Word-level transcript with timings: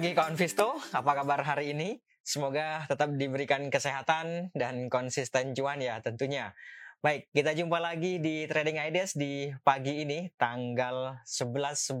pagi 0.00 0.16
kawan 0.16 0.32
Visto, 0.32 0.80
apa 0.96 1.12
kabar 1.12 1.44
hari 1.44 1.76
ini? 1.76 2.00
Semoga 2.24 2.88
tetap 2.88 3.12
diberikan 3.20 3.68
kesehatan 3.68 4.48
dan 4.56 4.88
konsisten 4.88 5.52
cuan 5.52 5.76
ya 5.76 6.00
tentunya. 6.00 6.56
Baik, 7.04 7.28
kita 7.36 7.52
jumpa 7.52 7.76
lagi 7.76 8.16
di 8.16 8.48
Trading 8.48 8.80
Ideas 8.80 9.12
di 9.12 9.52
pagi 9.60 10.00
ini 10.00 10.24
tanggal 10.40 11.20
11 11.28 12.00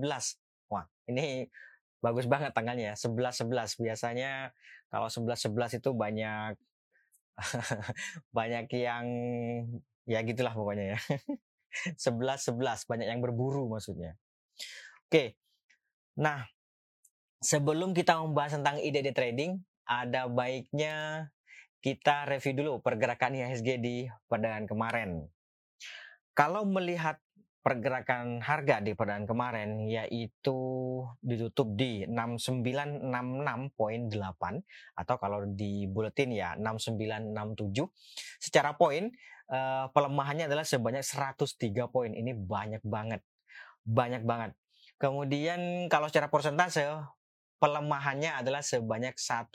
Wah, 0.72 0.88
ini 1.12 1.44
bagus 2.00 2.24
banget 2.24 2.56
tanggalnya 2.56 2.96
11 2.96 3.44
11. 3.44 3.76
Biasanya 3.84 4.56
kalau 4.88 5.12
11 5.12 5.52
11 5.52 5.84
itu 5.84 5.92
banyak 5.92 6.56
banyak 8.40 8.64
yang 8.80 9.04
ya 10.08 10.24
gitulah 10.24 10.56
pokoknya 10.56 10.96
ya. 10.96 10.98
11 12.00 12.48
11 12.48 12.88
banyak 12.88 13.12
yang 13.12 13.20
berburu 13.20 13.68
maksudnya. 13.68 14.16
Oke. 15.04 15.36
Nah, 16.16 16.48
sebelum 17.40 17.96
kita 17.96 18.20
membahas 18.20 18.60
tentang 18.60 18.76
ide 18.78 19.00
di 19.00 19.12
trading, 19.16 19.56
ada 19.88 20.28
baiknya 20.28 21.28
kita 21.80 22.28
review 22.28 22.54
dulu 22.60 22.72
pergerakan 22.84 23.40
IHSG 23.40 23.68
di 23.80 24.04
perdagangan 24.28 24.68
kemarin. 24.68 25.10
Kalau 26.36 26.68
melihat 26.68 27.18
pergerakan 27.60 28.40
harga 28.40 28.80
di 28.80 28.96
perdagangan 28.96 29.28
kemarin 29.28 29.84
yaitu 29.84 30.56
ditutup 31.20 31.76
di 31.76 32.08
6966.8 32.08 33.76
atau 34.96 35.16
kalau 35.20 35.44
di 35.44 35.84
buletin 35.84 36.32
ya 36.32 36.56
6967 36.56 37.84
secara 38.40 38.72
poin 38.80 39.12
eh, 39.52 39.84
pelemahannya 39.92 40.48
adalah 40.48 40.64
sebanyak 40.64 41.04
103 41.04 41.92
poin 41.92 42.16
ini 42.16 42.32
banyak 42.32 42.80
banget 42.80 43.20
banyak 43.84 44.24
banget 44.24 44.56
kemudian 44.96 45.92
kalau 45.92 46.08
secara 46.08 46.32
persentase 46.32 46.88
pelemahannya 47.60 48.40
adalah 48.40 48.64
sebanyak 48.64 49.14
1,4 49.14 49.52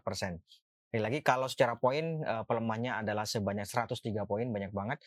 persen. 0.00 0.40
Lagi 0.88 1.20
kalau 1.20 1.44
secara 1.52 1.76
poin 1.76 2.24
uh, 2.24 2.48
pelemahannya 2.48 3.04
adalah 3.04 3.28
sebanyak 3.28 3.68
103 3.68 4.00
poin 4.24 4.48
banyak 4.48 4.72
banget. 4.72 4.98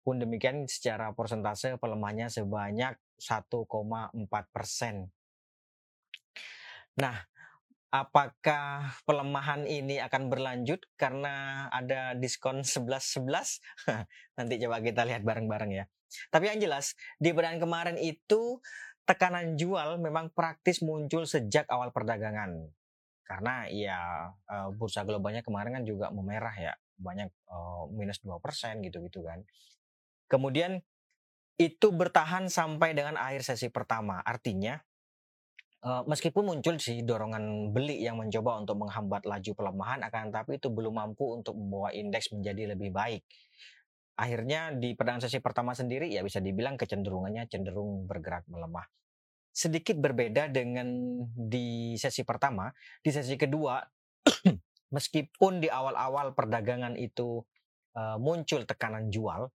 Pun 0.00 0.16
demikian 0.22 0.64
secara 0.70 1.12
persentase 1.12 1.76
pelemahannya 1.76 2.30
sebanyak 2.30 2.94
1,4 3.18 3.66
persen. 4.54 5.10
Nah, 6.96 7.16
apakah 7.90 8.94
pelemahan 9.02 9.66
ini 9.66 9.98
akan 9.98 10.30
berlanjut 10.30 10.86
karena 10.94 11.66
ada 11.74 12.14
diskon 12.14 12.62
11-11? 12.62 13.60
Nanti 14.38 14.54
coba 14.62 14.78
kita 14.80 15.02
lihat 15.04 15.26
bareng-bareng 15.26 15.72
ya. 15.74 15.84
Tapi 16.30 16.50
yang 16.50 16.58
jelas, 16.58 16.98
di 17.22 17.30
bulan 17.30 17.62
kemarin 17.62 17.94
itu 17.98 18.58
tekanan 19.10 19.58
jual 19.58 19.98
memang 19.98 20.30
praktis 20.30 20.78
muncul 20.86 21.26
sejak 21.26 21.66
awal 21.66 21.90
perdagangan. 21.90 22.70
Karena 23.26 23.66
ya 23.66 24.30
eh, 24.30 24.68
bursa 24.70 25.02
globalnya 25.02 25.42
kemarin 25.42 25.82
kan 25.82 25.84
juga 25.86 26.14
memerah 26.14 26.54
ya, 26.54 26.72
banyak 27.00 27.30
uh, 27.50 27.90
minus 27.90 28.22
2% 28.22 28.38
gitu-gitu 28.86 29.24
kan. 29.26 29.42
Kemudian 30.30 30.78
itu 31.58 31.88
bertahan 31.90 32.46
sampai 32.46 32.94
dengan 32.94 33.16
akhir 33.18 33.42
sesi 33.42 33.72
pertama. 33.72 34.20
Artinya 34.22 34.78
uh, 35.84 36.02
meskipun 36.06 36.44
muncul 36.44 36.76
sih 36.76 37.00
dorongan 37.04 37.72
beli 37.72 38.04
yang 38.04 38.20
mencoba 38.20 38.60
untuk 38.60 38.76
menghambat 38.80 39.24
laju 39.24 39.52
pelemahan 39.56 40.00
akan 40.04 40.32
tapi 40.32 40.60
itu 40.60 40.68
belum 40.68 40.96
mampu 40.96 41.40
untuk 41.40 41.56
membawa 41.56 41.92
indeks 41.92 42.32
menjadi 42.32 42.76
lebih 42.76 42.92
baik 42.92 43.24
akhirnya 44.20 44.76
di 44.76 44.92
perdagangan 44.92 45.24
sesi 45.24 45.40
pertama 45.40 45.72
sendiri 45.72 46.12
ya 46.12 46.20
bisa 46.20 46.44
dibilang 46.44 46.76
kecenderungannya 46.76 47.48
cenderung 47.48 48.04
bergerak 48.04 48.44
melemah 48.52 48.84
sedikit 49.50 49.98
berbeda 49.98 50.46
dengan 50.48 50.86
di 51.34 51.98
sesi 51.98 52.22
pertama. 52.22 52.70
Di 53.02 53.10
sesi 53.10 53.34
kedua, 53.34 53.82
meskipun 54.94 55.58
di 55.58 55.68
awal-awal 55.68 56.32
perdagangan 56.32 56.94
itu 56.94 57.42
uh, 57.98 58.16
muncul 58.16 58.62
tekanan 58.64 59.10
jual, 59.10 59.50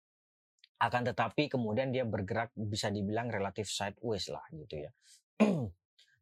akan 0.82 1.02
tetapi 1.14 1.48
kemudian 1.48 1.94
dia 1.94 2.04
bergerak 2.04 2.52
bisa 2.58 2.92
dibilang 2.92 3.32
relatif 3.32 3.70
sideways 3.70 4.28
lah 4.28 4.44
gitu 4.52 4.84
ya. 4.84 4.92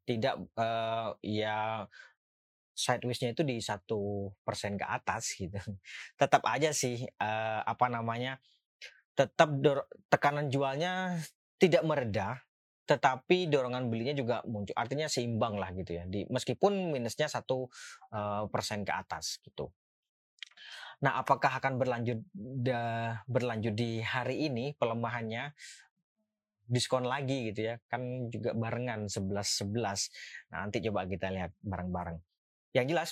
Tidak 0.07 0.35
uh, 0.59 1.15
ya 1.23 1.87
sidewaysnya 2.75 3.33
itu 3.33 3.43
di 3.47 3.57
satu 3.63 4.31
persen 4.43 4.75
ke 4.75 4.85
atas 4.85 5.33
gitu. 5.39 5.57
Tetap 6.19 6.43
aja 6.45 6.75
sih 6.75 7.07
uh, 7.23 7.61
apa 7.63 7.87
namanya, 7.87 8.37
tetap 9.11 9.51
tekanan 10.07 10.47
jualnya 10.47 11.19
tidak 11.59 11.83
meredah 11.83 12.41
tetapi 12.85 13.47
dorongan 13.47 13.87
belinya 13.87 14.15
juga 14.17 14.41
muncul. 14.49 14.73
Artinya 14.73 15.05
seimbang 15.07 15.55
lah 15.55 15.71
gitu 15.73 16.01
ya. 16.01 16.03
Di 16.09 16.25
meskipun 16.27 16.91
minusnya 16.91 17.29
satu 17.29 17.69
uh, 18.11 18.45
persen 18.49 18.81
ke 18.83 18.91
atas 18.91 19.39
gitu. 19.45 19.69
Nah 21.01 21.17
apakah 21.21 21.57
akan 21.57 21.81
berlanjut 21.81 22.19
da, 22.33 23.15
berlanjut 23.25 23.73
di 23.73 24.01
hari 24.01 24.49
ini 24.49 24.73
pelemahannya? 24.77 25.53
Diskon 26.71 27.03
lagi 27.03 27.51
gitu 27.51 27.73
ya. 27.73 27.75
Kan 27.91 28.31
juga 28.31 28.55
barengan 28.55 29.07
11 29.09 29.67
11 29.67 30.51
nah 30.51 30.65
nanti 30.65 30.77
coba 30.83 31.05
kita 31.05 31.29
lihat 31.31 31.51
bareng-bareng. 31.61 32.17
Yang 32.71 32.85
jelas 32.87 33.09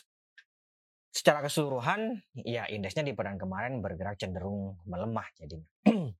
secara 1.09 1.41
keseluruhan 1.41 2.21
ya 2.45 2.69
indeksnya 2.69 3.01
di 3.01 3.17
perdagangan 3.17 3.41
kemarin 3.41 3.73
bergerak 3.81 4.21
cenderung 4.21 4.77
melemah 4.85 5.25
jadi 5.41 5.57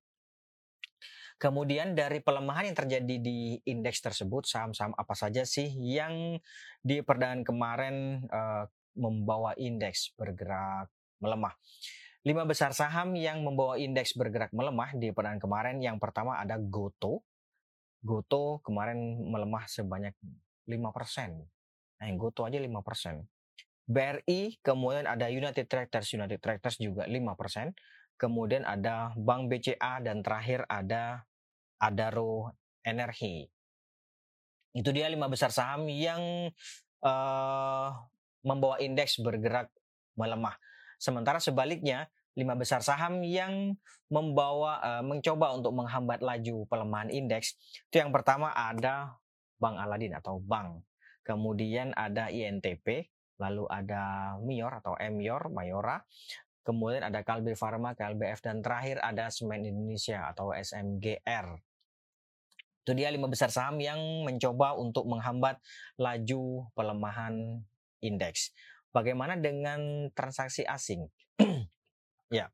Kemudian 1.40 1.96
dari 1.96 2.20
pelemahan 2.20 2.68
yang 2.68 2.76
terjadi 2.76 3.16
di 3.16 3.56
indeks 3.64 4.04
tersebut, 4.04 4.44
saham-saham 4.44 4.92
apa 4.92 5.16
saja 5.16 5.48
sih 5.48 5.72
yang 5.72 6.36
di 6.84 7.00
perdagangan 7.00 7.48
kemarin 7.48 8.28
uh, 8.28 8.68
membawa 9.00 9.56
indeks 9.56 10.12
bergerak 10.20 10.92
melemah? 11.24 11.56
Lima 12.28 12.44
besar 12.44 12.76
saham 12.76 13.16
yang 13.16 13.40
membawa 13.40 13.80
indeks 13.80 14.20
bergerak 14.20 14.52
melemah 14.52 14.92
di 15.00 15.16
perdagangan 15.16 15.40
kemarin, 15.40 15.76
yang 15.80 15.96
pertama 15.96 16.36
ada 16.44 16.60
Goto. 16.60 17.24
Goto 18.04 18.60
kemarin 18.60 19.00
melemah 19.32 19.64
sebanyak 19.64 20.20
5%. 20.68 20.76
Nah, 20.76 22.04
yang 22.04 22.20
Goto 22.20 22.44
aja 22.44 22.60
5%. 22.60 22.68
BRI, 23.88 24.60
kemudian 24.60 25.08
ada 25.08 25.32
United 25.32 25.72
Tractors, 25.72 26.12
United 26.12 26.44
Tractors 26.44 26.84
juga 26.84 27.08
5%. 27.08 27.72
Kemudian 28.20 28.68
ada 28.68 29.16
Bank 29.16 29.48
BCA 29.48 30.04
dan 30.04 30.20
terakhir 30.20 30.68
ada 30.68 31.24
Adaro 31.80 32.52
Energi. 32.86 33.48
Itu 34.76 34.94
dia 34.94 35.10
lima 35.10 35.26
besar 35.26 35.50
saham 35.50 35.90
yang 35.90 36.52
uh, 37.02 37.90
membawa 38.46 38.78
indeks 38.80 39.20
bergerak 39.20 39.68
melemah. 40.14 40.56
Sementara 41.00 41.40
sebaliknya, 41.40 42.12
lima 42.38 42.54
besar 42.56 42.84
saham 42.84 43.24
yang 43.24 43.76
membawa 44.12 44.80
uh, 44.80 45.04
mencoba 45.04 45.56
untuk 45.56 45.74
menghambat 45.76 46.20
laju 46.22 46.68
pelemahan 46.68 47.10
indeks. 47.10 47.56
Itu 47.90 48.04
yang 48.04 48.12
pertama 48.12 48.52
ada 48.54 49.18
Bank 49.60 49.80
Aladin 49.80 50.16
atau 50.16 50.40
Bank. 50.40 50.84
Kemudian 51.24 51.92
ada 51.94 52.32
INTP, 52.32 53.12
lalu 53.38 53.68
ada 53.70 54.36
Mior 54.42 54.82
atau 54.82 54.98
Emior, 54.98 55.52
Mayora, 55.52 56.02
kemudian 56.64 57.06
ada 57.06 57.22
Kalbe 57.22 57.54
Pharma, 57.54 57.94
KLBF, 57.94 58.40
dan 58.42 58.64
terakhir 58.64 58.98
ada 59.04 59.30
Semen 59.30 59.68
Indonesia 59.68 60.32
atau 60.32 60.56
SMGR. 60.56 61.69
Itu 62.90 62.98
dia 62.98 63.14
lima 63.14 63.30
besar 63.30 63.54
saham 63.54 63.78
yang 63.78 64.02
mencoba 64.26 64.74
untuk 64.74 65.06
menghambat 65.06 65.62
laju 66.02 66.74
pelemahan 66.74 67.62
indeks. 68.02 68.50
Bagaimana 68.90 69.38
dengan 69.38 70.10
transaksi 70.18 70.66
asing? 70.66 71.06
ya. 72.34 72.50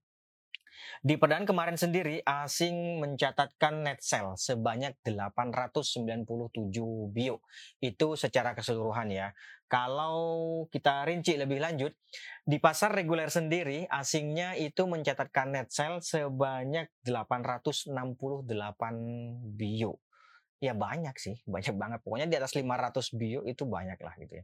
Di 0.99 1.15
perdagangan 1.15 1.47
kemarin 1.47 1.79
sendiri, 1.79 2.19
asing 2.27 2.99
mencatatkan 2.99 3.87
net 3.87 4.03
sell 4.03 4.35
sebanyak 4.35 4.99
897 5.07 6.27
bio. 7.15 7.39
Itu 7.79 8.19
secara 8.19 8.51
keseluruhan 8.51 9.07
ya. 9.07 9.31
Kalau 9.71 10.67
kita 10.67 11.07
rinci 11.07 11.39
lebih 11.39 11.63
lanjut, 11.63 11.95
di 12.43 12.59
pasar 12.59 12.91
reguler 12.91 13.31
sendiri, 13.31 13.87
asingnya 13.87 14.59
itu 14.59 14.83
mencatatkan 14.83 15.55
net 15.55 15.71
sell 15.71 16.03
sebanyak 16.03 16.91
868 17.07 17.95
bio 19.55 19.95
ya 20.65 20.73
banyak 20.73 21.15
sih, 21.21 21.35
banyak 21.53 21.75
banget. 21.77 21.99
Pokoknya 22.01 22.27
di 22.27 22.35
atas 22.41 22.57
500 22.57 23.13
bio 23.13 23.41
itu 23.45 23.63
banyak 23.69 23.99
lah 24.01 24.13
gitu 24.17 24.33
ya. 24.41 24.43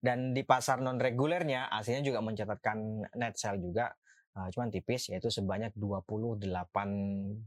Dan 0.00 0.32
di 0.32 0.42
pasar 0.42 0.80
non 0.80 0.96
regulernya 0.96 1.68
aslinya 1.68 2.00
juga 2.00 2.24
mencatatkan 2.24 3.04
net 3.18 3.36
sell 3.36 3.60
juga 3.60 3.92
uh, 4.38 4.48
cuman 4.54 4.70
tipis 4.70 5.10
yaitu 5.10 5.28
sebanyak 5.28 5.74
28 5.74 6.46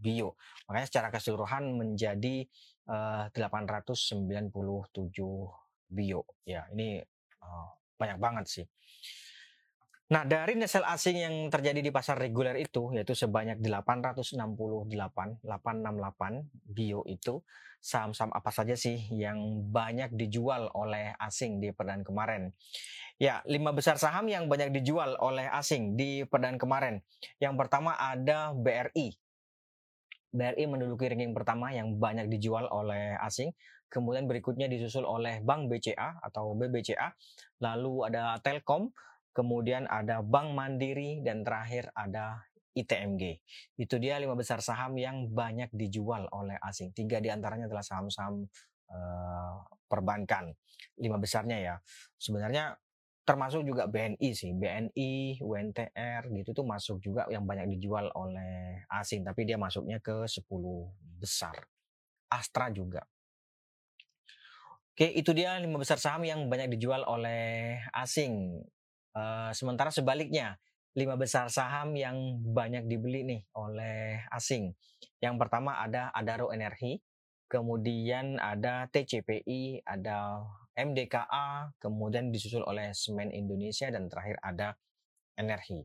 bio. 0.03 0.35
Makanya 0.67 0.87
secara 0.87 1.07
keseluruhan 1.09 1.73
menjadi 1.73 2.45
uh, 2.91 3.31
897 3.33 4.51
bio. 5.91 6.21
Ya, 6.43 6.67
ini 6.75 6.99
uh, 7.41 7.69
banyak 7.95 8.17
banget 8.19 8.45
sih. 8.47 8.65
Nah, 10.11 10.27
dari 10.27 10.59
net 10.59 10.67
sell 10.67 10.83
asing 10.83 11.23
yang 11.23 11.35
terjadi 11.47 11.79
di 11.79 11.87
pasar 11.87 12.19
reguler 12.19 12.59
itu 12.59 12.91
yaitu 12.91 13.15
sebanyak 13.15 13.63
868 13.63 14.35
868 15.39 15.47
bio 16.67 17.07
itu 17.07 17.39
saham-saham 17.79 18.35
apa 18.35 18.51
saja 18.51 18.75
sih 18.75 19.07
yang 19.15 19.71
banyak 19.71 20.11
dijual 20.11 20.67
oleh 20.75 21.15
asing 21.15 21.63
di 21.63 21.71
perdaan 21.71 22.03
kemarin? 22.03 22.51
Ya, 23.23 23.39
lima 23.47 23.71
besar 23.71 23.95
saham 23.95 24.27
yang 24.27 24.51
banyak 24.51 24.75
dijual 24.75 25.15
oleh 25.15 25.47
asing 25.47 25.95
di 25.95 26.27
perdaan 26.27 26.59
kemarin. 26.59 26.99
Yang 27.39 27.55
pertama 27.63 27.95
ada 27.95 28.51
BRI. 28.51 29.15
BRI 30.35 30.63
menduduki 30.67 31.07
ranking 31.07 31.31
pertama 31.31 31.71
yang 31.71 31.95
banyak 31.95 32.27
dijual 32.27 32.67
oleh 32.67 33.15
asing. 33.23 33.55
Kemudian 33.87 34.27
berikutnya 34.27 34.67
disusul 34.67 35.07
oleh 35.07 35.39
Bank 35.39 35.71
BCA 35.71 36.19
atau 36.19 36.51
BBCA. 36.55 37.15
Lalu 37.63 38.11
ada 38.11 38.39
Telkom, 38.39 38.91
kemudian 39.31 39.87
ada 39.87 40.19
Bank 40.23 40.53
Mandiri, 40.55 41.23
dan 41.23 41.43
terakhir 41.43 41.91
ada 41.95 42.43
ITMG. 42.71 43.43
Itu 43.75 43.99
dia 43.99 44.15
lima 44.15 44.35
besar 44.35 44.63
saham 44.63 44.95
yang 44.95 45.27
banyak 45.31 45.71
dijual 45.75 46.27
oleh 46.31 46.55
asing. 46.63 46.95
Tiga 46.95 47.19
di 47.19 47.27
antaranya 47.27 47.67
adalah 47.67 47.83
saham-saham 47.83 48.47
uh, 48.91 49.55
perbankan. 49.91 50.55
Lima 50.95 51.19
besarnya 51.19 51.57
ya. 51.59 51.75
Sebenarnya 52.15 52.79
termasuk 53.27 53.67
juga 53.67 53.91
BNI 53.91 54.29
sih. 54.31 54.55
BNI, 54.55 55.43
UNTR 55.43 56.21
gitu 56.31 56.49
tuh 56.55 56.65
masuk 56.65 57.03
juga 57.03 57.27
yang 57.27 57.43
banyak 57.43 57.67
dijual 57.75 58.07
oleh 58.15 58.87
asing. 58.87 59.27
Tapi 59.27 59.43
dia 59.43 59.59
masuknya 59.59 59.99
ke 59.99 60.23
10 60.23 60.47
besar. 61.19 61.55
Astra 62.31 62.71
juga. 62.71 63.03
Oke, 64.91 65.07
itu 65.07 65.31
dia 65.31 65.55
lima 65.59 65.79
besar 65.79 65.99
saham 65.99 66.23
yang 66.27 66.47
banyak 66.51 66.75
dijual 66.75 67.03
oleh 67.07 67.79
asing. 67.95 68.63
Sementara 69.51 69.91
sebaliknya, 69.91 70.55
lima 70.95 71.15
besar 71.15 71.47
saham 71.47 71.95
yang 71.95 72.39
banyak 72.43 72.87
dibeli 72.87 73.23
nih 73.23 73.41
oleh 73.55 74.23
asing. 74.31 74.75
Yang 75.23 75.35
pertama 75.39 75.79
ada 75.79 76.11
Adaro 76.11 76.51
Energi, 76.51 76.99
kemudian 77.47 78.39
ada 78.39 78.87
TCPI, 78.91 79.87
ada 79.87 80.43
MDKA, 80.75 81.75
kemudian 81.79 82.31
disusul 82.31 82.63
oleh 82.63 82.91
Semen 82.95 83.31
Indonesia 83.31 83.91
dan 83.91 84.07
terakhir 84.07 84.39
ada 84.43 84.75
Energi. 85.35 85.83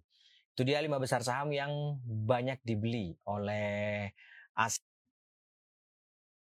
Itu 0.56 0.62
dia 0.66 0.82
lima 0.82 0.98
besar 0.98 1.22
saham 1.22 1.54
yang 1.54 2.00
banyak 2.06 2.62
dibeli 2.66 3.14
oleh 3.26 4.10
asing. 4.56 4.86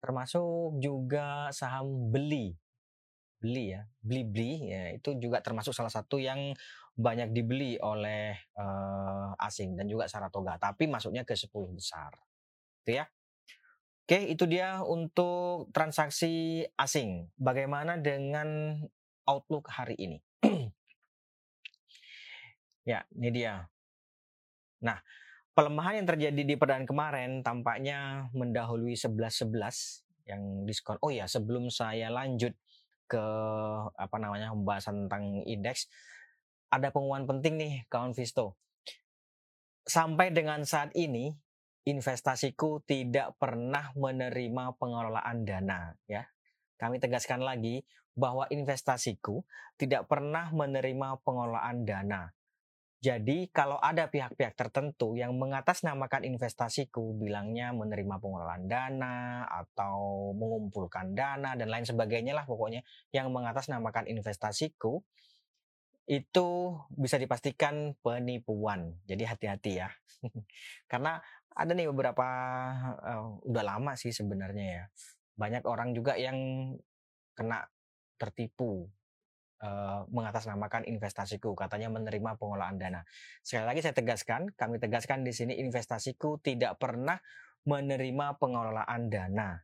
Termasuk 0.01 0.77
juga 0.81 1.49
saham 1.49 2.13
beli 2.13 2.53
beli 3.39 3.75
ya, 3.75 3.85
beli-beli 4.01 4.71
ya 4.71 4.83
itu 4.95 5.15
juga 5.19 5.43
termasuk 5.43 5.75
salah 5.75 5.91
satu 5.91 6.17
yang 6.17 6.55
banyak 6.95 7.35
dibeli 7.35 7.75
oleh 7.83 8.39
uh, 8.55 9.35
asing 9.43 9.75
dan 9.75 9.91
juga 9.91 10.07
Saratoga, 10.07 10.55
tapi 10.55 10.87
masuknya 10.87 11.27
ke 11.27 11.35
10 11.35 11.51
besar. 11.75 12.15
Itu 12.83 13.03
ya. 13.03 13.05
Oke, 14.05 14.31
itu 14.31 14.45
dia 14.45 14.79
untuk 14.85 15.73
transaksi 15.73 16.63
asing. 16.77 17.27
Bagaimana 17.35 17.97
dengan 17.97 18.77
outlook 19.25 19.67
hari 19.67 19.97
ini? 19.97 20.17
ya, 22.91 23.01
ini 23.17 23.29
dia. 23.33 23.65
Nah, 24.85 25.01
pelemahan 25.57 26.05
yang 26.05 26.07
terjadi 26.07 26.41
di 26.45 26.55
perdaan 26.55 26.85
kemarin 26.85 27.41
tampaknya 27.41 28.29
mendahului 28.37 28.93
11-11 28.93 30.05
yang 30.29 30.41
diskon. 30.69 31.01
Oh 31.01 31.09
ya, 31.09 31.25
sebelum 31.25 31.73
saya 31.73 32.13
lanjut 32.13 32.53
ke 33.05 33.25
apa 33.95 34.17
namanya 34.17 34.51
pembahasan 34.51 35.05
tentang 35.05 35.45
indeks 35.45 35.87
ada 36.73 36.91
pengumuman 36.91 37.29
penting 37.29 37.55
nih 37.55 37.73
kawan 37.87 38.11
Visto. 38.11 38.57
Sampai 39.85 40.33
dengan 40.33 40.65
saat 40.65 40.89
ini 40.97 41.29
investasiku 41.85 42.81
tidak 42.83 43.37
pernah 43.37 43.93
menerima 43.93 44.73
pengelolaan 44.81 45.45
dana 45.45 45.93
ya. 46.09 46.25
Kami 46.75 46.99
tegaskan 46.99 47.45
lagi 47.45 47.85
bahwa 48.17 48.49
investasiku 48.49 49.45
tidak 49.77 50.09
pernah 50.09 50.49
menerima 50.51 51.21
pengelolaan 51.21 51.85
dana. 51.85 52.33
Jadi 53.05 53.53
kalau 53.53 53.77
ada 53.77 54.09
pihak-pihak 54.09 54.57
tertentu 54.57 55.13
yang 55.13 55.37
mengatasnamakan 55.37 56.25
investasiku, 56.25 57.13
bilangnya 57.13 57.69
menerima 57.69 58.17
pengelolaan 58.17 58.65
dana 58.65 59.45
atau 59.45 60.33
mengumpulkan 60.33 61.13
dana 61.13 61.53
dan 61.53 61.69
lain 61.69 61.85
sebagainya 61.85 62.33
lah 62.33 62.49
pokoknya 62.49 62.81
yang 63.13 63.29
mengatasnamakan 63.29 64.09
investasiku 64.09 65.05
itu 66.09 66.47
bisa 66.97 67.21
dipastikan 67.21 67.93
penipuan. 68.01 68.97
Jadi 69.05 69.21
hati-hati 69.21 69.85
ya. 69.85 69.89
Karena 70.91 71.21
ada 71.53 71.71
nih 71.77 71.85
beberapa 71.93 72.25
uh, 73.05 73.37
udah 73.45 73.63
lama 73.69 73.93
sih 73.93 74.09
sebenarnya 74.09 74.65
ya. 74.81 74.83
Banyak 75.37 75.61
orang 75.69 75.93
juga 75.93 76.17
yang 76.17 76.37
kena 77.37 77.69
tertipu 78.17 78.89
uh, 79.61 80.03
mengatasnamakan 80.11 80.87
investasiku, 80.89 81.55
katanya 81.55 81.87
menerima 81.93 82.35
pengolahan 82.35 82.75
dana. 82.75 83.01
Sekali 83.45 83.65
lagi 83.69 83.79
saya 83.85 83.95
tegaskan, 83.95 84.51
kami 84.55 84.81
tegaskan 84.81 85.23
di 85.23 85.31
sini 85.31 85.59
investasiku 85.61 86.41
tidak 86.41 86.81
pernah 86.81 87.19
menerima 87.65 88.35
pengelolaan 88.41 89.07
dana. 89.07 89.61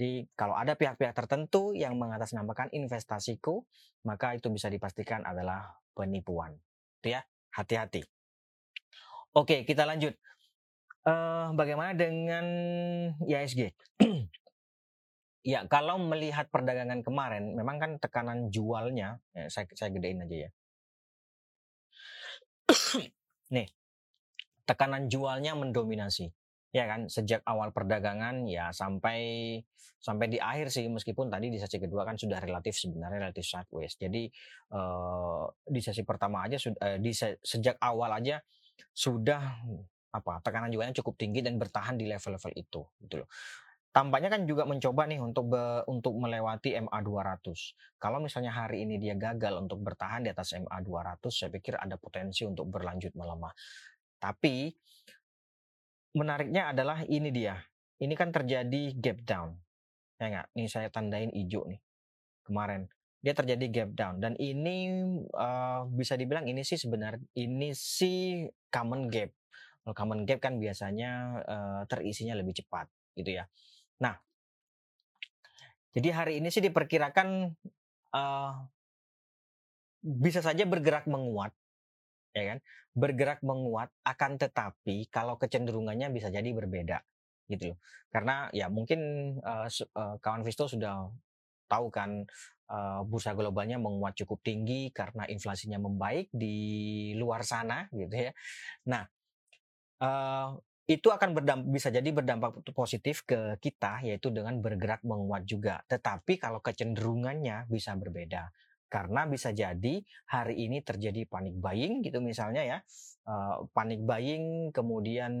Jadi 0.00 0.32
kalau 0.32 0.56
ada 0.56 0.72
pihak-pihak 0.80 1.12
tertentu 1.12 1.76
yang 1.76 2.00
mengatasnamakan 2.00 2.72
investasiku, 2.72 3.68
maka 4.08 4.32
itu 4.32 4.48
bisa 4.48 4.72
dipastikan 4.72 5.20
adalah 5.28 5.76
penipuan. 5.92 6.56
Itu 7.04 7.12
ya, 7.12 7.20
hati-hati. 7.52 8.00
Oke, 9.36 9.68
kita 9.68 9.84
lanjut. 9.84 10.16
Uh, 11.04 11.52
bagaimana 11.52 11.92
dengan 11.92 12.44
ISG? 13.24 13.76
Ya, 15.40 15.64
kalau 15.72 15.96
melihat 15.96 16.52
perdagangan 16.52 17.00
kemarin, 17.00 17.56
memang 17.56 17.80
kan 17.80 17.90
tekanan 17.96 18.52
jualnya, 18.52 19.24
ya, 19.32 19.48
saya 19.48 19.64
saya 19.72 19.88
gedein 19.88 20.20
aja 20.20 20.36
ya. 20.36 20.50
Nih, 23.56 23.72
tekanan 24.68 25.08
jualnya 25.08 25.56
mendominasi, 25.56 26.28
ya 26.76 26.84
kan? 26.84 27.08
Sejak 27.08 27.40
awal 27.48 27.72
perdagangan 27.72 28.44
ya 28.44 28.68
sampai 28.76 29.18
sampai 29.96 30.26
di 30.28 30.36
akhir 30.36 30.68
sih, 30.68 30.84
meskipun 30.92 31.32
tadi 31.32 31.48
di 31.48 31.56
sesi 31.56 31.80
kedua 31.80 32.04
kan 32.04 32.20
sudah 32.20 32.36
relatif 32.36 32.76
sebenarnya 32.76 33.32
relatif 33.32 33.48
sideways. 33.48 33.96
Jadi 33.96 34.28
eh, 34.76 35.44
di 35.64 35.80
sesi 35.80 36.04
pertama 36.04 36.44
aja 36.44 36.60
sudah 36.60 36.80
eh, 36.84 36.98
di 37.00 37.16
se, 37.16 37.40
sejak 37.40 37.80
awal 37.80 38.12
aja 38.12 38.44
sudah 38.92 39.40
apa 40.10 40.42
tekanan 40.44 40.68
jualnya 40.68 40.92
cukup 41.00 41.16
tinggi 41.16 41.40
dan 41.40 41.56
bertahan 41.56 41.96
di 41.96 42.04
level-level 42.04 42.52
itu, 42.60 42.82
gitu 43.08 43.24
loh 43.24 43.28
tampaknya 43.90 44.30
kan 44.30 44.46
juga 44.46 44.62
mencoba 44.66 45.02
nih 45.10 45.18
untuk 45.18 45.50
be, 45.50 45.82
untuk 45.90 46.14
melewati 46.14 46.78
MA 46.78 46.98
200. 47.02 47.98
Kalau 47.98 48.22
misalnya 48.22 48.54
hari 48.54 48.86
ini 48.86 49.02
dia 49.02 49.18
gagal 49.18 49.58
untuk 49.58 49.82
bertahan 49.82 50.22
di 50.22 50.30
atas 50.30 50.54
MA 50.54 50.78
200, 50.78 51.26
saya 51.30 51.50
pikir 51.50 51.74
ada 51.74 51.98
potensi 51.98 52.46
untuk 52.46 52.70
berlanjut 52.70 53.14
melemah. 53.18 53.50
Tapi 54.22 54.70
menariknya 56.14 56.70
adalah 56.70 57.02
ini 57.06 57.30
dia. 57.34 57.58
Ini 58.00 58.14
kan 58.14 58.30
terjadi 58.30 58.94
gap 58.96 59.18
down. 59.26 59.50
Ya 60.16 60.26
enggak? 60.30 60.46
Nih 60.54 60.68
saya 60.70 60.88
tandain 60.88 61.30
hijau 61.34 61.66
nih. 61.66 61.80
Kemarin 62.46 62.86
dia 63.20 63.36
terjadi 63.36 63.66
gap 63.68 63.90
down 63.92 64.16
dan 64.16 64.32
ini 64.40 64.88
uh, 65.36 65.84
bisa 65.92 66.16
dibilang 66.16 66.48
ini 66.48 66.64
sih 66.64 66.80
sebenarnya 66.80 67.20
ini 67.36 67.76
sih 67.76 68.48
common 68.72 69.12
gap. 69.12 69.28
Kalau 69.84 69.92
common 69.92 70.24
gap 70.24 70.40
kan 70.40 70.56
biasanya 70.56 71.42
uh, 71.44 71.82
terisinya 71.84 72.32
lebih 72.32 72.56
cepat 72.56 72.88
gitu 73.20 73.36
ya. 73.36 73.44
Nah, 74.00 74.16
jadi 75.92 76.08
hari 76.16 76.32
ini 76.40 76.48
sih 76.48 76.64
diperkirakan 76.64 77.52
uh, 78.16 78.54
bisa 80.00 80.40
saja 80.40 80.64
bergerak 80.64 81.04
menguat, 81.04 81.52
ya 82.32 82.56
kan? 82.56 82.58
Bergerak 82.96 83.44
menguat, 83.44 83.92
akan 84.02 84.40
tetapi 84.40 85.12
kalau 85.12 85.36
kecenderungannya 85.36 86.08
bisa 86.08 86.32
jadi 86.32 86.48
berbeda, 86.56 87.04
gitu 87.52 87.74
loh. 87.74 87.78
Karena 88.08 88.48
ya 88.56 88.72
mungkin 88.72 89.00
uh, 89.44 89.68
uh, 89.68 90.16
kawan 90.18 90.42
Visto 90.42 90.64
sudah 90.64 91.10
tahu 91.68 91.86
kan 91.92 92.24
uh, 92.72 93.04
bursa 93.06 93.36
globalnya 93.36 93.78
menguat 93.78 94.16
cukup 94.18 94.42
tinggi 94.42 94.90
karena 94.90 95.28
inflasinya 95.28 95.78
membaik 95.78 96.32
di 96.32 97.12
luar 97.14 97.44
sana, 97.44 97.86
gitu 97.92 98.30
ya. 98.30 98.32
Nah, 98.88 99.04
uh, 100.00 100.56
itu 100.90 101.06
akan 101.06 101.38
berdampak, 101.38 101.70
bisa 101.70 101.88
jadi 101.94 102.10
berdampak 102.10 102.66
positif 102.74 103.22
ke 103.22 103.54
kita 103.62 104.02
yaitu 104.02 104.34
dengan 104.34 104.58
bergerak 104.58 105.06
menguat 105.06 105.46
juga. 105.46 105.86
Tetapi 105.86 106.42
kalau 106.42 106.58
kecenderungannya 106.58 107.70
bisa 107.70 107.94
berbeda 107.94 108.50
karena 108.90 109.22
bisa 109.30 109.54
jadi 109.54 110.02
hari 110.26 110.66
ini 110.66 110.82
terjadi 110.82 111.22
panik 111.30 111.54
buying 111.54 112.02
gitu 112.02 112.18
misalnya 112.18 112.66
ya 112.66 112.78
uh, 113.30 113.70
panik 113.70 114.02
buying 114.02 114.74
kemudian 114.74 115.32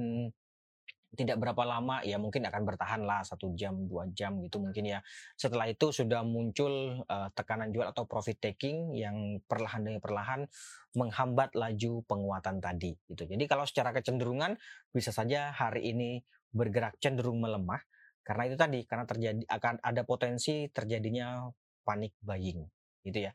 tidak 1.10 1.42
berapa 1.42 1.66
lama 1.66 1.98
ya 2.06 2.22
mungkin 2.22 2.46
akan 2.46 2.62
bertahan 2.62 3.02
lah 3.02 3.26
satu 3.26 3.50
jam 3.58 3.74
dua 3.90 4.06
jam 4.14 4.38
gitu 4.46 4.62
mungkin 4.62 4.86
ya. 4.86 4.98
Setelah 5.34 5.66
itu 5.66 5.90
sudah 5.90 6.22
muncul 6.22 7.02
uh, 7.06 7.28
tekanan 7.34 7.74
jual 7.74 7.90
atau 7.90 8.06
profit 8.06 8.38
taking 8.38 8.94
yang 8.94 9.42
perlahan 9.50 9.82
demi 9.82 9.98
perlahan 9.98 10.46
menghambat 10.94 11.58
laju 11.58 12.06
penguatan 12.06 12.62
tadi 12.62 12.94
gitu. 13.10 13.26
Jadi 13.26 13.44
kalau 13.50 13.66
secara 13.66 13.90
kecenderungan 13.90 14.54
bisa 14.94 15.10
saja 15.10 15.50
hari 15.50 15.90
ini 15.90 16.22
bergerak 16.54 16.98
cenderung 17.02 17.42
melemah 17.42 17.82
karena 18.22 18.42
itu 18.46 18.56
tadi 18.58 18.80
karena 18.86 19.04
terjadi 19.06 19.42
akan 19.50 19.82
ada 19.82 20.02
potensi 20.06 20.70
terjadinya 20.70 21.50
panik 21.82 22.14
buying 22.22 22.62
gitu 23.02 23.18
ya. 23.18 23.32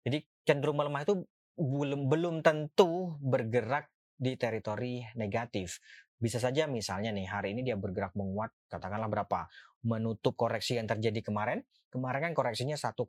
Jadi 0.00 0.24
cenderung 0.48 0.80
melemah 0.80 1.04
itu 1.04 1.20
belum 1.60 2.08
belum 2.08 2.40
tentu 2.40 3.20
bergerak 3.20 3.92
di 4.20 4.36
teritori 4.36 5.04
negatif 5.16 5.80
bisa 6.20 6.36
saja 6.36 6.68
misalnya 6.68 7.10
nih 7.16 7.26
hari 7.26 7.56
ini 7.56 7.64
dia 7.64 7.80
bergerak 7.80 8.12
menguat 8.12 8.52
katakanlah 8.68 9.08
berapa 9.08 9.48
menutup 9.88 10.36
koreksi 10.36 10.76
yang 10.76 10.84
terjadi 10.84 11.24
kemarin 11.24 11.64
kemarin 11.90 12.30
kan 12.30 12.32
koreksinya 12.36 12.78
1,4 12.78 13.02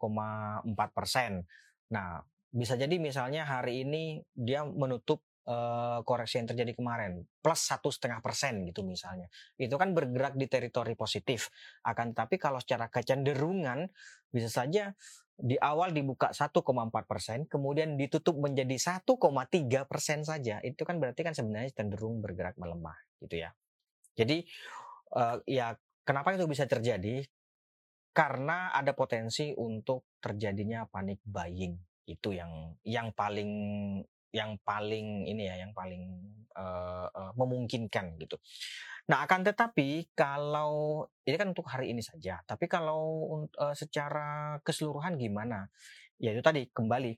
persen. 0.96 1.46
Nah 1.94 2.24
bisa 2.51 2.75
jadi 2.75 2.96
misalnya 2.98 3.48
hari 3.48 3.84
ini 3.84 4.20
dia 4.32 4.63
menutup 4.63 5.24
uh, 5.48 6.03
koreksi 6.03 6.44
yang 6.44 6.50
terjadi 6.51 6.75
kemarin 6.75 7.24
plus 7.39 7.62
satu 7.63 7.94
setengah 7.94 8.20
persen 8.20 8.65
gitu 8.68 8.82
misalnya. 8.84 9.30
Itu 9.56 9.77
kan 9.77 9.94
bergerak 9.96 10.36
di 10.36 10.50
teritori 10.50 10.98
positif. 10.98 11.53
Akan 11.86 12.12
tapi 12.12 12.41
kalau 12.41 12.60
secara 12.60 12.89
kecenderungan 12.91 13.88
bisa 14.32 14.50
saja 14.50 14.96
di 15.41 15.57
awal 15.57 15.89
dibuka 15.91 16.29
1,4 16.29 16.62
persen, 17.10 17.50
kemudian 17.50 17.98
ditutup 17.98 18.38
menjadi 18.38 19.01
1,3 19.01 19.89
persen 19.89 20.21
saja, 20.21 20.62
itu 20.62 20.81
kan 20.86 21.01
berarti 21.01 21.25
kan 21.25 21.33
sebenarnya 21.33 21.74
cenderung 21.74 22.21
bergerak 22.21 22.55
melemah, 22.62 22.95
gitu 23.19 23.41
ya. 23.41 23.50
Jadi 24.13 24.45
uh, 25.17 25.41
ya 25.50 25.74
kenapa 26.05 26.38
itu 26.38 26.45
bisa 26.45 26.69
terjadi? 26.69 27.25
Karena 28.12 28.75
ada 28.75 28.91
potensi 28.93 29.50
untuk 29.55 30.19
terjadinya 30.21 30.86
panic 30.86 31.24
buying, 31.25 31.74
itu 32.05 32.36
yang 32.36 32.75
yang 32.86 33.10
paling 33.15 33.50
yang 34.32 34.60
paling 34.64 35.28
ini 35.28 35.48
ya, 35.48 35.62
yang 35.64 35.72
paling 35.76 36.04
uh, 36.56 37.08
uh, 37.12 37.32
memungkinkan 37.36 38.20
gitu. 38.20 38.40
Nah, 39.12 39.28
akan 39.28 39.44
tetapi 39.44 40.16
kalau 40.16 41.04
ini 41.28 41.36
kan 41.36 41.52
untuk 41.52 41.68
hari 41.68 41.92
ini 41.92 42.00
saja, 42.00 42.40
tapi 42.48 42.72
kalau 42.72 43.28
uh, 43.60 43.76
secara 43.76 44.60
keseluruhan 44.64 45.20
gimana? 45.20 45.68
Ya 46.22 46.32
itu 46.32 46.44
tadi 46.46 46.70
kembali 46.70 47.18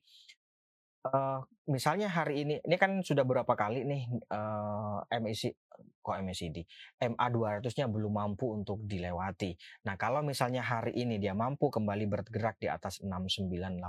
uh, 1.11 1.39
misalnya 1.67 2.07
hari 2.07 2.43
ini 2.47 2.55
ini 2.63 2.75
kan 2.79 3.03
sudah 3.03 3.27
berapa 3.27 3.53
kali 3.55 3.83
nih 3.83 4.03
uh, 4.31 5.03
MAC 5.11 5.55
kok 6.03 6.19
MACD 6.19 6.67
MA 6.99 7.25
200-nya 7.31 7.87
belum 7.87 8.13
mampu 8.19 8.51
untuk 8.51 8.83
dilewati. 8.83 9.55
Nah, 9.87 9.95
kalau 9.95 10.19
misalnya 10.19 10.59
hari 10.59 10.91
ini 10.99 11.15
dia 11.15 11.31
mampu 11.31 11.71
kembali 11.71 12.05
bergerak 12.11 12.59
di 12.59 12.67
atas 12.67 12.99
6985, 12.99 13.79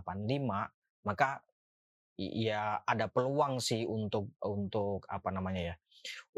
maka 1.05 1.43
ya 2.19 2.79
ada 2.87 3.11
peluang 3.11 3.59
sih 3.59 3.83
untuk 3.87 4.35
untuk 4.43 5.03
apa 5.11 5.35
namanya 5.35 5.75
ya 5.75 5.77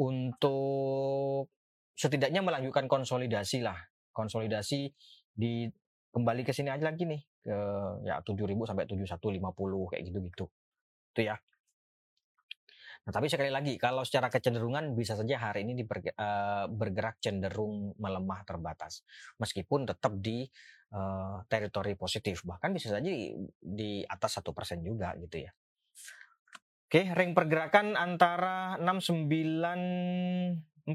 untuk 0.01 1.51
setidaknya 1.97 2.45
melanjutkan 2.45 2.87
konsolidasi 2.87 3.65
lah. 3.65 3.77
Konsolidasi 4.13 4.93
di 5.33 5.69
kembali 6.13 6.45
ke 6.45 6.53
sini 6.53 6.73
aja 6.73 6.85
lagi 6.89 7.05
nih 7.05 7.21
ke 7.45 7.57
ya 8.09 8.21
7000 8.21 8.69
sampai 8.69 8.85
7150 8.89 9.91
kayak 9.93 10.03
gitu-gitu. 10.05 10.47
Itu 11.17 11.21
ya. 11.25 11.37
Nah, 13.07 13.15
tapi 13.15 13.31
sekali 13.31 13.55
lagi, 13.55 13.79
kalau 13.79 14.03
secara 14.03 14.27
kecenderungan 14.27 14.99
bisa 14.99 15.15
saja 15.15 15.39
hari 15.39 15.63
ini 15.63 15.79
diberge- 15.79 16.17
uh, 16.19 16.67
bergerak 16.67 17.23
cenderung 17.23 17.95
melemah 18.03 18.43
terbatas, 18.43 19.07
meskipun 19.39 19.87
tetap 19.87 20.19
di 20.19 20.43
uh, 20.91 21.39
teritori 21.47 21.95
positif, 21.95 22.43
bahkan 22.43 22.75
bisa 22.75 22.91
saja 22.91 23.07
di, 23.07 23.31
di 23.63 24.03
atas 24.03 24.43
satu 24.43 24.51
persen 24.51 24.83
juga 24.83 25.15
gitu 25.23 25.39
ya. 25.39 25.55
Oke, 26.87 27.03
ring 27.19 27.35
pergerakan 27.35 27.99
antara 27.99 28.79
6940 28.79 30.95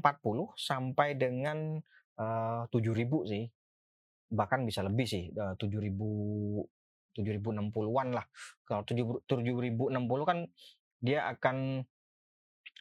sampai 0.56 1.20
dengan 1.20 1.76
uh, 2.16 2.64
7000 2.72 3.28
sih. 3.28 3.44
Bahkan 4.32 4.64
bisa 4.64 4.80
lebih 4.80 5.04
sih, 5.04 5.28
uh, 5.36 5.52
7000 5.60 6.64
7060-an 7.12 8.08
lah. 8.16 8.24
Kalau 8.64 8.88
7060 8.88 9.92
kan 10.24 10.48
dia 10.96 11.28
akan 11.28 11.84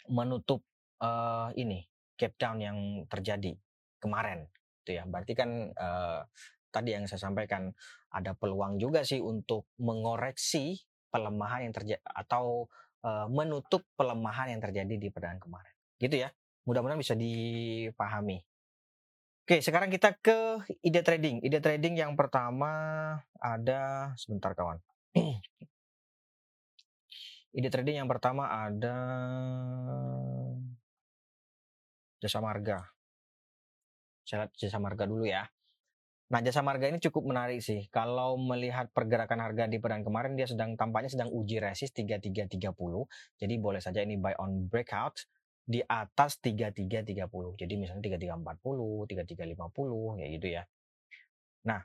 menutup 0.08 0.64
uh, 1.04 1.52
ini 1.60 1.84
gap 2.16 2.40
down 2.40 2.64
yang 2.64 3.04
terjadi 3.12 3.60
kemarin 4.00 4.48
gitu 4.82 4.98
ya. 4.98 5.04
Berarti 5.04 5.36
kan 5.36 5.68
uh, 5.76 6.24
tadi 6.72 6.96
yang 6.96 7.12
saya 7.12 7.28
sampaikan 7.28 7.76
ada 8.16 8.32
peluang 8.32 8.80
juga 8.80 9.04
sih 9.04 9.20
untuk 9.20 9.68
mengoreksi 9.84 10.80
pelemahan 11.12 11.68
yang 11.68 11.76
terjadi 11.76 12.00
atau 12.08 12.72
uh, 13.06 13.28
menutup 13.30 13.86
pelemahan 13.98 14.54
yang 14.54 14.62
terjadi 14.62 14.96
di 14.98 15.08
perdagangan 15.10 15.42
kemarin. 15.42 15.74
Gitu 15.98 16.16
ya. 16.22 16.30
Mudah-mudahan 16.66 17.02
bisa 17.02 17.18
dipahami. 17.18 18.42
Oke, 19.42 19.60
sekarang 19.60 19.90
kita 19.90 20.16
ke 20.22 20.62
ide 20.86 21.02
trading. 21.02 21.42
Ide 21.42 21.60
trading 21.60 21.98
yang 21.98 22.14
pertama 22.14 22.72
ada 23.42 24.14
sebentar 24.16 24.54
kawan. 24.54 24.78
ide 27.58 27.70
trading 27.74 28.06
yang 28.06 28.10
pertama 28.10 28.48
ada 28.48 28.98
jasa 32.22 32.38
marga. 32.40 32.86
Saya 34.22 34.46
lihat 34.46 34.52
jasa 34.56 34.78
marga 34.78 35.10
dulu 35.10 35.26
ya. 35.26 35.50
Nah, 36.32 36.40
jasa 36.40 36.64
marga 36.64 36.88
ini 36.88 37.04
cukup 37.04 37.28
menarik 37.28 37.60
sih. 37.60 37.92
Kalau 37.92 38.40
melihat 38.40 38.88
pergerakan 38.96 39.44
harga 39.44 39.68
di 39.68 39.84
perdagangan 39.84 40.08
kemarin, 40.08 40.32
dia 40.40 40.48
sedang 40.48 40.80
tampaknya 40.80 41.12
sedang 41.12 41.28
uji 41.28 41.60
resist 41.60 41.92
3330. 41.92 42.72
Jadi 43.36 43.54
boleh 43.60 43.84
saja 43.84 44.00
ini 44.00 44.16
buy 44.16 44.40
on 44.40 44.72
breakout 44.72 45.28
di 45.68 45.84
atas 45.84 46.40
3330. 46.40 47.60
Jadi 47.60 47.74
misalnya 47.76 48.16
3340, 48.16 49.12
3350 49.12 50.16
kayak 50.24 50.30
gitu 50.40 50.48
ya. 50.56 50.64
Nah, 51.68 51.84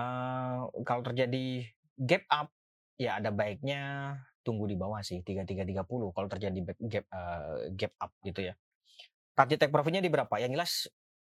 uh, 0.00 0.64
kalau 0.80 1.04
terjadi 1.04 1.68
gap 2.00 2.24
up 2.32 2.48
ya 2.96 3.20
ada 3.20 3.28
baiknya 3.36 4.16
tunggu 4.40 4.64
di 4.64 4.80
bawah 4.80 5.04
sih 5.04 5.20
3330 5.20 5.84
kalau 6.16 6.28
terjadi 6.32 6.58
gap 6.88 7.04
uh, 7.12 7.68
gap 7.76 7.92
up 8.00 8.12
gitu 8.24 8.48
ya. 8.48 8.56
Target 9.36 9.68
take 9.68 9.74
profitnya 9.76 10.00
di 10.00 10.08
berapa? 10.08 10.32
Yang 10.40 10.52
jelas 10.56 10.72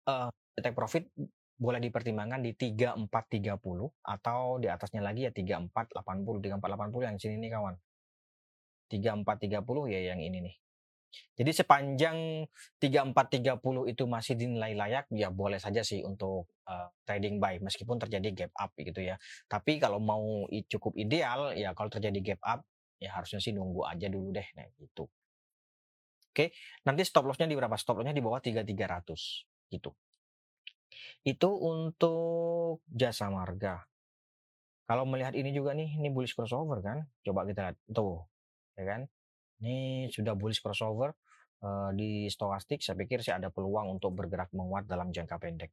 uh, 0.09 0.33
take 0.57 0.73
profit 0.73 1.05
boleh 1.59 1.83
dipertimbangkan 1.83 2.39
di 2.39 2.55
3430 2.55 3.03
atau 3.99 4.39
di 4.63 4.67
atasnya 4.71 5.03
lagi 5.03 5.27
ya 5.27 5.31
3480 5.35 5.99
3480 6.55 7.03
yang 7.03 7.17
sini 7.19 7.35
nih 7.43 7.51
kawan 7.51 7.75
3430 8.87 9.93
ya 9.93 9.99
yang 10.15 10.19
ini 10.23 10.39
nih 10.39 10.55
jadi 11.35 11.51
sepanjang 11.51 12.47
3430 12.79 13.91
itu 13.91 14.03
masih 14.07 14.33
dinilai 14.39 14.71
layak 14.71 15.11
ya 15.11 15.27
boleh 15.33 15.59
saja 15.59 15.83
sih 15.83 15.99
untuk 16.05 16.47
uh, 16.69 16.87
trading 17.03 17.43
buy 17.43 17.59
meskipun 17.59 17.99
terjadi 17.99 18.47
gap 18.47 18.53
up 18.55 18.71
gitu 18.79 19.03
ya 19.03 19.19
tapi 19.51 19.83
kalau 19.83 19.99
mau 19.99 20.47
cukup 20.47 20.95
ideal 20.95 21.51
ya 21.59 21.75
kalau 21.75 21.91
terjadi 21.91 22.33
gap 22.33 22.41
up 22.45 22.59
ya 23.03 23.11
harusnya 23.19 23.43
sih 23.43 23.51
nunggu 23.51 23.83
aja 23.83 24.07
dulu 24.07 24.31
deh 24.31 24.47
nah 24.55 24.63
gitu 24.79 25.11
Oke, 26.29 26.53
nanti 26.85 27.01
stop 27.03 27.25
lossnya 27.25 27.49
di 27.49 27.57
berapa? 27.57 27.73
Stop 27.73 27.99
lossnya 27.99 28.13
di 28.13 28.21
bawah 28.21 28.37
3300 28.37 29.73
gitu. 29.73 29.91
Itu 31.23 31.49
untuk 31.55 32.83
jasa 32.89 33.27
marga. 33.29 33.83
Kalau 34.89 35.05
melihat 35.05 35.37
ini 35.37 35.53
juga 35.53 35.77
nih, 35.77 36.01
ini 36.01 36.09
bullish 36.09 36.33
crossover 36.33 36.81
kan? 36.81 37.05
Coba 37.21 37.45
kita 37.45 37.69
lihat 37.69 37.77
tuh, 37.93 38.25
ya 38.73 38.85
kan? 38.89 39.01
Ini 39.61 40.09
sudah 40.09 40.33
bullish 40.33 40.65
crossover 40.65 41.13
uh, 41.61 41.93
di 41.93 42.25
stokastik. 42.25 42.81
Saya 42.81 42.97
pikir 42.97 43.21
sih 43.21 43.29
ada 43.29 43.53
peluang 43.53 43.99
untuk 43.99 44.17
bergerak 44.17 44.49
menguat 44.49 44.89
dalam 44.89 45.13
jangka 45.13 45.37
pendek. 45.37 45.69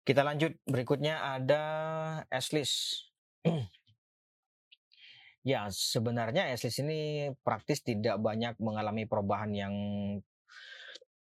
Kita 0.00 0.24
lanjut 0.24 0.56
berikutnya 0.64 1.20
ada 1.36 1.62
S-list. 2.32 3.12
ya, 5.50 5.68
sebenarnya 5.68 6.48
S-list 6.56 6.80
ini 6.80 7.28
praktis 7.44 7.84
tidak 7.84 8.16
banyak 8.24 8.56
mengalami 8.56 9.04
perubahan 9.04 9.52
yang 9.52 9.74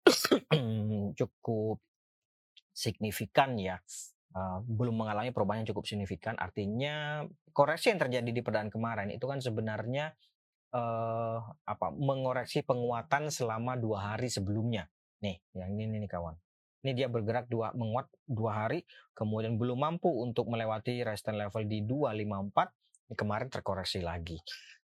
cukup 1.20 1.80
signifikan 2.76 3.56
ya. 3.56 3.80
Uh, 4.36 4.60
belum 4.68 5.00
mengalami 5.00 5.32
perubahan 5.32 5.64
yang 5.64 5.72
cukup 5.72 5.88
signifikan. 5.88 6.36
Artinya 6.36 7.24
koreksi 7.56 7.96
yang 7.96 8.04
terjadi 8.04 8.30
di 8.36 8.42
perdagangan 8.44 8.68
kemarin 8.68 9.08
itu 9.16 9.24
kan 9.24 9.40
sebenarnya 9.40 10.12
uh, 10.76 11.40
apa 11.64 11.88
mengoreksi 11.96 12.60
penguatan 12.68 13.32
selama 13.32 13.80
dua 13.80 14.12
hari 14.12 14.28
sebelumnya. 14.28 14.92
Nih 15.24 15.40
yang 15.56 15.80
ini 15.80 16.04
nih 16.04 16.12
kawan. 16.12 16.36
Ini 16.84 16.92
dia 16.94 17.08
bergerak 17.08 17.48
dua 17.48 17.72
menguat 17.74 18.12
dua 18.28 18.68
hari 18.68 18.84
kemudian 19.16 19.56
belum 19.56 19.80
mampu 19.80 20.12
untuk 20.12 20.52
melewati 20.52 21.02
resistance 21.02 21.40
level 21.40 21.64
di 21.66 21.82
254 21.82 23.10
ini 23.10 23.16
kemarin 23.16 23.48
terkoreksi 23.50 24.02
lagi. 24.04 24.38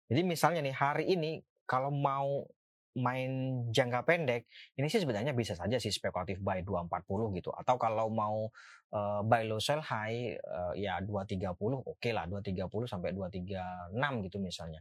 Jadi 0.07 0.21
misalnya 0.23 0.61
nih 0.65 0.77
hari 0.77 1.05
ini 1.11 1.43
kalau 1.67 1.91
mau 1.91 2.49
main 2.95 3.63
jangka 3.75 4.07
pendek, 4.07 4.47
ini 4.79 4.87
sih 4.87 5.03
sebenarnya 5.03 5.35
bisa 5.35 5.59
saja 5.59 5.77
sih 5.83 5.91
spekulatif 5.91 6.39
buy 6.39 6.63
240 6.63 7.39
gitu. 7.39 7.51
Atau 7.51 7.75
kalau 7.75 8.07
mau 8.07 8.47
uh, 8.95 9.21
buy 9.27 9.43
low 9.51 9.59
sell 9.59 9.83
high 9.83 10.39
uh, 10.39 10.73
ya 10.79 11.03
230 11.03 11.51
oke 11.59 11.99
okay 11.99 12.15
lah 12.15 12.31
230 12.31 12.71
sampai 12.87 13.11
236 13.11 14.27
gitu 14.31 14.37
misalnya. 14.39 14.81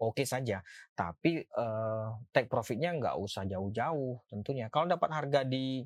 Oke 0.00 0.24
okay 0.24 0.26
saja. 0.26 0.64
Tapi 0.96 1.44
uh, 1.56 2.16
take 2.32 2.48
profitnya 2.48 2.96
nggak 2.96 3.16
usah 3.20 3.44
jauh-jauh 3.44 4.24
tentunya. 4.32 4.72
Kalau 4.72 4.88
dapat 4.88 5.10
harga 5.12 5.40
di 5.44 5.84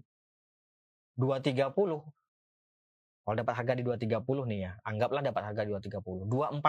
230 1.19 1.75
kalau 3.25 3.41
dapat 3.41 3.57
harga 3.57 3.73
di 3.73 3.81
230 3.81 4.21
nih 4.53 4.61
ya, 4.69 4.73
anggaplah 4.85 5.25
dapat 5.25 5.43
harga 5.49 5.65
di 5.65 5.73
230. 5.73 6.29
240 6.29 6.61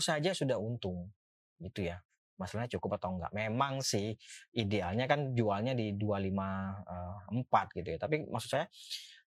saja 0.00 0.30
sudah 0.32 0.56
untung. 0.56 1.12
Gitu 1.60 1.84
ya 1.92 2.00
masalahnya 2.38 2.70
cukup 2.78 2.96
atau 2.96 3.18
enggak. 3.18 3.32
Memang 3.34 3.82
sih 3.82 4.14
idealnya 4.54 5.10
kan 5.10 5.34
jualnya 5.34 5.74
di 5.74 5.92
254 5.98 6.38
uh, 6.38 7.66
gitu 7.74 7.88
ya. 7.92 7.98
Tapi 7.98 8.24
maksud 8.30 8.50
saya 8.50 8.66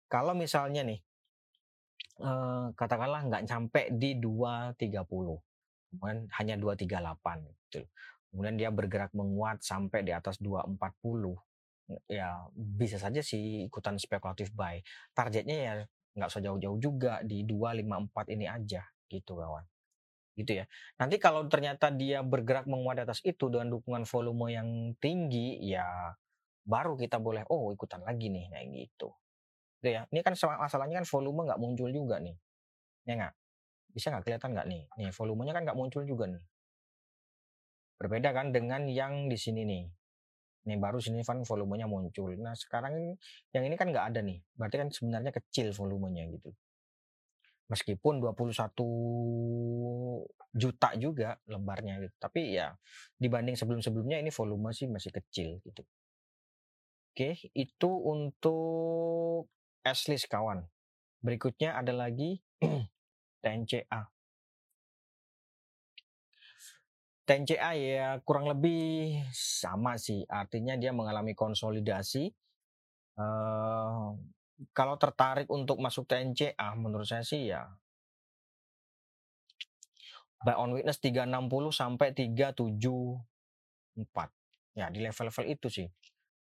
kalau 0.05 0.37
misalnya 0.37 0.85
nih 0.85 0.99
uh, 2.21 2.71
katakanlah 2.77 3.25
nggak 3.25 3.43
sampai 3.49 3.91
di 3.91 4.15
230 4.21 4.77
kemudian 5.89 6.19
hanya 6.37 6.55
238 6.61 7.49
gitu. 7.49 7.81
Kemudian 8.29 8.55
dia 8.61 8.69
bergerak 8.69 9.09
menguat 9.17 9.65
sampai 9.65 10.05
di 10.05 10.13
atas 10.13 10.37
240 10.37 10.77
ya 12.05 12.45
bisa 12.53 13.01
saja 13.01 13.25
sih 13.25 13.65
ikutan 13.65 13.97
spekulatif 13.97 14.53
buy. 14.53 14.77
Targetnya 15.17 15.57
ya 15.57 15.73
nggak 16.13 16.29
usah 16.29 16.41
jauh-jauh 16.45 16.77
juga 16.77 17.25
di 17.25 17.41
254 17.41 18.37
ini 18.37 18.45
aja 18.45 18.85
gitu 19.09 19.33
kawan 19.37 19.65
gitu 20.39 20.63
ya. 20.63 20.65
Nanti 20.96 21.19
kalau 21.19 21.46
ternyata 21.51 21.91
dia 21.91 22.24
bergerak 22.24 22.63
menguat 22.63 23.03
atas 23.03 23.19
itu 23.27 23.51
dengan 23.51 23.75
dukungan 23.75 24.08
volume 24.08 24.55
yang 24.55 24.69
tinggi, 25.03 25.60
ya 25.60 25.84
baru 26.63 26.96
kita 26.96 27.19
boleh 27.19 27.43
oh 27.51 27.75
ikutan 27.75 28.00
lagi 28.08 28.31
nih 28.31 28.48
kayak 28.48 28.67
gitu. 28.72 29.12
Gitu 29.84 29.89
ya. 30.00 30.01
Ini 30.08 30.19
kan 30.24 30.34
masalahnya 30.39 31.03
kan 31.03 31.08
volume 31.08 31.43
nggak 31.51 31.60
muncul 31.60 31.89
juga 31.91 32.24
nih. 32.24 32.36
Ya 33.03 33.13
nggak? 33.19 33.34
Bisa 33.91 34.15
nggak 34.15 34.24
kelihatan 34.24 34.50
nggak 34.55 34.67
nih? 34.72 34.81
Nih 34.96 35.12
volumenya 35.12 35.51
kan 35.51 35.63
nggak 35.67 35.77
muncul 35.77 36.03
juga 36.08 36.25
nih. 36.31 36.43
Berbeda 38.00 38.29
kan 38.31 38.55
dengan 38.55 38.88
yang 38.88 39.27
di 39.27 39.36
sini 39.36 39.67
nih. 39.67 39.84
Nih 40.72 40.77
baru 40.79 41.03
sini 41.03 41.19
kan 41.25 41.43
volumenya 41.43 41.89
muncul. 41.89 42.31
Nah 42.39 42.55
sekarang 42.55 43.17
yang 43.51 43.63
ini 43.67 43.75
kan 43.75 43.91
nggak 43.91 44.15
ada 44.15 44.24
nih. 44.24 44.39
Berarti 44.55 44.75
kan 44.79 44.88
sebenarnya 44.88 45.36
kecil 45.36 45.75
volumenya 45.75 46.24
gitu 46.31 46.55
meskipun 47.69 48.19
21 48.19 48.73
juta 50.49 50.89
juga 50.97 51.38
lembarnya 51.45 52.01
gitu. 52.01 52.15
Tapi 52.17 52.57
ya 52.57 52.73
dibanding 53.21 53.53
sebelum-sebelumnya 53.53 54.17
ini 54.19 54.33
volume 54.33 54.73
sih 54.73 54.89
masih 54.89 55.13
kecil 55.13 55.61
gitu. 55.61 55.85
Oke, 57.13 57.38
itu 57.53 57.89
untuk 57.89 59.49
S-list 59.85 60.29
kawan. 60.29 60.65
Berikutnya 61.21 61.77
ada 61.77 61.93
lagi 61.93 62.41
TNCA. 63.43 64.01
TNCA 67.29 67.71
ya 67.77 68.17
kurang 68.25 68.49
lebih 68.49 69.21
sama 69.35 70.01
sih. 70.01 70.25
Artinya 70.25 70.73
dia 70.73 70.89
mengalami 70.89 71.38
konsolidasi. 71.38 72.33
Uh, 73.19 74.15
kalau 74.75 74.99
tertarik 74.99 75.47
untuk 75.47 75.79
masuk 75.79 76.07
TNCA 76.07 76.75
menurut 76.75 77.07
saya 77.07 77.23
sih 77.23 77.47
ya 77.47 77.67
buy 80.43 80.55
on 80.55 80.75
witness 80.75 80.99
360 81.03 81.27
sampai 81.71 82.15
374 82.15 82.79
ya 84.75 84.87
di 84.87 84.99
level-level 85.03 85.45
itu 85.47 85.67
sih 85.67 85.87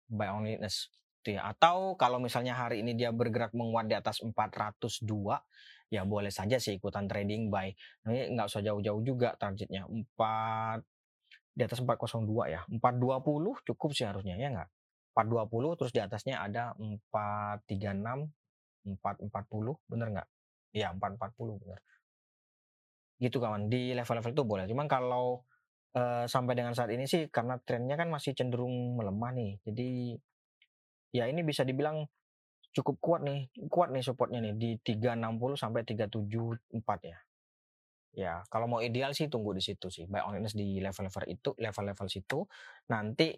buy 0.06 0.30
on 0.30 0.46
witness 0.46 0.90
ya. 1.26 1.50
atau 1.50 1.98
kalau 1.98 2.22
misalnya 2.22 2.54
hari 2.54 2.80
ini 2.86 2.94
dia 2.94 3.10
bergerak 3.10 3.50
menguat 3.54 3.90
di 3.90 3.94
atas 3.98 4.22
402 4.22 5.02
ya 5.88 6.04
boleh 6.04 6.30
saja 6.30 6.60
sih 6.60 6.78
ikutan 6.78 7.10
trading 7.10 7.50
buy 7.50 7.72
ini 8.06 8.36
nggak 8.36 8.46
usah 8.46 8.62
jauh-jauh 8.62 9.02
juga 9.02 9.34
targetnya. 9.40 9.88
4 9.88 10.84
di 11.58 11.62
atas 11.66 11.82
402 11.82 12.54
ya 12.54 12.62
420 12.70 13.66
cukup 13.66 13.90
sih 13.90 14.06
harusnya 14.06 14.38
ya 14.38 14.48
nggak 14.54 14.70
420 15.18 15.78
terus 15.82 15.90
di 15.90 15.98
atasnya 15.98 16.38
ada 16.38 16.78
436 16.78 18.30
440 18.86 19.90
bener 19.90 20.08
nggak? 20.14 20.28
Iya 20.78 20.94
440 20.94 21.58
bener. 21.58 21.78
Gitu 23.18 23.36
kawan 23.42 23.66
di 23.66 23.98
level-level 23.98 24.30
itu 24.30 24.44
boleh. 24.46 24.64
Cuman 24.70 24.86
kalau 24.86 25.42
uh, 25.98 26.24
sampai 26.30 26.54
dengan 26.54 26.70
saat 26.78 26.94
ini 26.94 27.10
sih 27.10 27.26
karena 27.26 27.58
trennya 27.58 27.98
kan 27.98 28.08
masih 28.14 28.38
cenderung 28.38 28.94
melemah 28.94 29.34
nih. 29.34 29.52
Jadi 29.66 30.14
ya 31.10 31.26
ini 31.26 31.42
bisa 31.42 31.66
dibilang 31.66 32.06
cukup 32.70 33.02
kuat 33.02 33.20
nih, 33.26 33.50
kuat 33.66 33.90
nih 33.90 34.06
supportnya 34.06 34.38
nih 34.38 34.54
di 34.54 34.70
360 34.78 35.58
sampai 35.58 35.82
374 35.82 37.10
ya. 37.10 37.18
Ya, 38.18 38.42
kalau 38.50 38.66
mau 38.66 38.80
ideal 38.82 39.14
sih 39.14 39.30
tunggu 39.30 39.54
di 39.54 39.62
situ 39.62 39.90
sih. 39.90 40.06
Buy 40.10 40.22
on 40.26 40.42
di 40.42 40.82
level-level 40.82 41.24
itu, 41.30 41.50
level-level 41.54 42.06
situ. 42.10 42.50
Nanti 42.90 43.30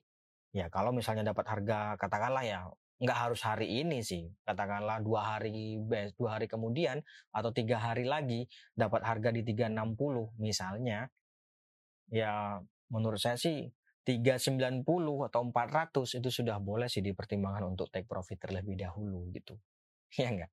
Ya 0.51 0.67
kalau 0.67 0.91
misalnya 0.91 1.31
dapat 1.31 1.47
harga 1.47 1.95
katakanlah 1.95 2.43
ya 2.43 2.67
nggak 3.01 3.17
harus 3.17 3.41
hari 3.41 3.81
ini 3.81 4.05
sih 4.05 4.29
katakanlah 4.45 5.01
dua 5.01 5.25
hari 5.25 5.81
dua 6.21 6.37
hari 6.37 6.45
kemudian 6.45 7.01
atau 7.33 7.49
tiga 7.49 7.81
hari 7.81 8.05
lagi 8.05 8.45
dapat 8.77 9.01
harga 9.01 9.33
di 9.33 9.41
360 9.41 10.37
misalnya 10.37 11.09
ya 12.13 12.61
menurut 12.93 13.17
saya 13.17 13.41
sih 13.41 13.73
390 14.05 14.85
atau 15.33 15.41
400 15.49 16.21
itu 16.21 16.29
sudah 16.29 16.61
boleh 16.61 16.93
sih 16.93 17.01
dipertimbangkan 17.01 17.73
untuk 17.73 17.89
take 17.89 18.05
profit 18.05 18.37
terlebih 18.37 18.77
dahulu 18.77 19.33
gitu. 19.33 19.57
Ya 20.21 20.29
enggak 20.29 20.53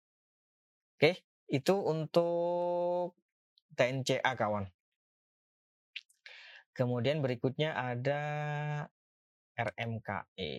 oke 0.98 1.12
itu 1.48 1.76
untuk 1.78 3.14
TNCA 3.78 4.34
kawan. 4.34 4.66
Kemudian 6.74 7.22
berikutnya 7.22 7.74
ada 7.74 8.22
RMKE. 9.58 10.54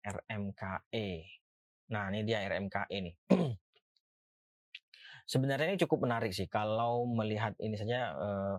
RMKE. 0.00 1.08
Nah, 1.90 2.04
ini 2.14 2.22
dia 2.22 2.46
RMKE 2.46 2.96
nih. 3.02 3.14
Sebenarnya 5.30 5.74
ini 5.74 5.78
cukup 5.82 6.06
menarik 6.06 6.30
sih 6.30 6.46
kalau 6.46 7.06
melihat 7.06 7.54
ini 7.58 7.74
saja 7.74 8.14
uh, 8.14 8.56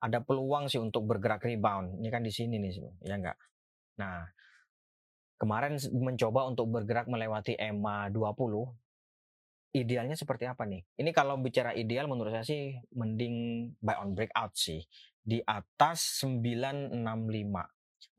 ada 0.00 0.20
peluang 0.24 0.68
sih 0.68 0.80
untuk 0.80 1.04
bergerak 1.04 1.44
rebound. 1.44 2.00
Ini 2.00 2.08
kan 2.08 2.24
di 2.24 2.32
sini 2.32 2.56
nih, 2.56 2.72
ya 3.04 3.16
enggak? 3.16 3.36
Nah, 4.00 4.24
kemarin 5.36 5.76
mencoba 5.92 6.48
untuk 6.48 6.72
bergerak 6.72 7.08
melewati 7.08 7.56
EMA 7.56 8.12
20 8.12 9.76
idealnya 9.76 10.16
seperti 10.16 10.48
apa 10.48 10.64
nih? 10.64 10.84
Ini 10.96 11.12
kalau 11.12 11.36
bicara 11.36 11.76
ideal 11.76 12.08
menurut 12.08 12.32
saya 12.32 12.44
sih 12.44 12.76
mending 12.96 13.68
buy 13.80 14.00
on 14.00 14.16
breakout 14.16 14.56
sih 14.56 14.80
di 15.26 15.42
atas 15.42 16.22
965. 16.22 16.94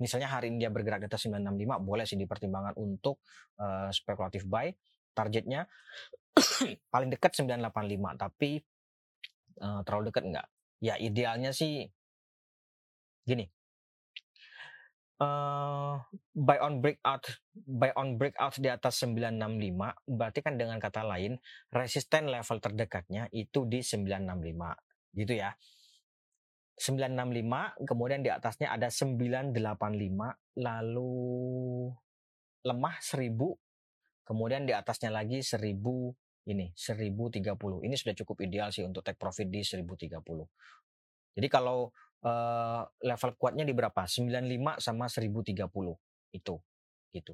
Misalnya 0.04 0.28
hari 0.28 0.52
ini 0.52 0.68
dia 0.68 0.70
bergerak 0.70 1.00
di 1.00 1.08
atas 1.08 1.24
965 1.24 1.80
boleh 1.80 2.04
sih 2.04 2.20
dipertimbangkan 2.20 2.76
untuk 2.76 3.24
uh, 3.64 3.88
spekulatif 3.96 4.44
buy. 4.44 4.76
Targetnya 5.16 5.66
paling 6.94 7.10
dekat 7.10 7.32
985 7.40 8.20
tapi 8.20 8.60
uh, 9.64 9.82
terlalu 9.88 10.12
dekat 10.12 10.24
enggak? 10.28 10.48
Ya 10.84 11.00
idealnya 11.00 11.56
sih 11.56 11.88
gini 13.26 13.48
uh, 15.22 16.00
buy 16.34 16.58
on 16.62 16.80
breakout 16.82 17.24
buy 17.54 17.92
on 17.98 18.16
breakout 18.16 18.56
di 18.62 18.70
atas 18.70 19.02
965 19.04 20.08
berarti 20.08 20.40
kan 20.46 20.56
dengan 20.56 20.78
kata 20.78 21.04
lain 21.04 21.38
resisten 21.74 22.30
level 22.30 22.58
terdekatnya 22.62 23.30
itu 23.34 23.66
di 23.66 23.82
965 23.82 25.18
gitu 25.18 25.34
ya 25.34 25.52
965 26.78 27.90
kemudian 27.90 28.22
di 28.22 28.30
atasnya 28.30 28.70
ada 28.70 28.88
985 28.94 29.58
lalu 30.62 31.14
lemah 32.62 32.96
1000 33.02 33.34
kemudian 34.30 34.64
di 34.70 34.74
atasnya 34.78 35.10
lagi 35.10 35.42
1000 35.42 35.74
ini 36.48 36.72
1030 36.78 37.86
ini 37.86 37.96
sudah 37.98 38.16
cukup 38.24 38.38
ideal 38.46 38.70
sih 38.70 38.86
untuk 38.86 39.02
take 39.02 39.18
profit 39.18 39.50
di 39.50 39.66
1030 39.66 40.22
jadi 41.38 41.48
kalau 41.54 41.94
uh, 42.26 42.82
level 43.06 43.32
kuatnya 43.38 43.62
di 43.68 43.74
berapa? 43.78 44.02
95 44.10 44.82
sama 44.82 45.06
1030 45.06 45.70
itu 46.34 46.56
gitu. 47.14 47.34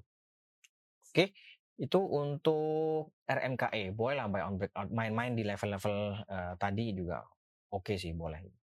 Oke, 1.14 1.32
itu 1.78 2.00
untuk 2.02 3.16
RMKE 3.24 3.94
boleh 3.96 4.16
lah 4.18 4.28
buy 4.28 4.44
on 4.44 4.56
breakout 4.60 4.90
main-main 4.92 5.34
di 5.38 5.48
level-level 5.48 5.96
uh, 6.28 6.54
tadi 6.60 6.92
juga 6.92 7.24
oke 7.72 7.96
sih 7.96 8.12
boleh. 8.12 8.63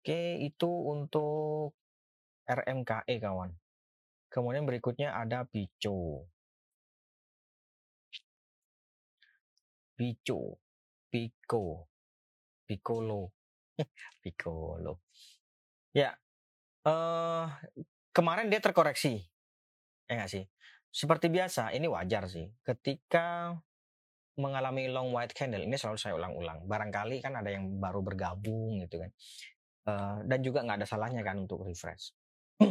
Oke, 0.00 0.40
itu 0.40 0.70
untuk 0.88 1.76
RMKE 2.48 3.20
kawan. 3.20 3.52
Kemudian 4.32 4.64
berikutnya 4.64 5.12
ada 5.12 5.44
Pico. 5.44 6.24
Pico, 9.92 10.56
Pico, 11.12 11.84
Piccolo. 12.64 13.22
Piccolo. 14.24 14.94
Ya, 15.90 16.14
eh 16.86 17.46
kemarin 18.14 18.46
dia 18.46 18.62
terkoreksi. 18.62 19.26
Ya 20.06 20.22
nggak 20.22 20.30
sih? 20.30 20.46
Seperti 20.88 21.26
biasa, 21.28 21.74
ini 21.74 21.90
wajar 21.90 22.30
sih. 22.30 22.46
Ketika 22.62 23.58
mengalami 24.38 24.86
long 24.86 25.10
white 25.10 25.34
candle, 25.34 25.66
ini 25.66 25.74
selalu 25.74 25.98
saya 25.98 26.14
ulang-ulang. 26.14 26.64
Barangkali 26.64 27.18
kan 27.20 27.34
ada 27.36 27.50
yang 27.50 27.68
baru 27.82 28.00
bergabung 28.06 28.80
gitu 28.86 29.02
kan. 29.02 29.10
Uh, 29.80 30.20
dan 30.28 30.44
juga 30.44 30.60
nggak 30.60 30.84
ada 30.84 30.88
salahnya 30.88 31.24
kan 31.24 31.40
untuk 31.40 31.64
refresh. 31.64 32.12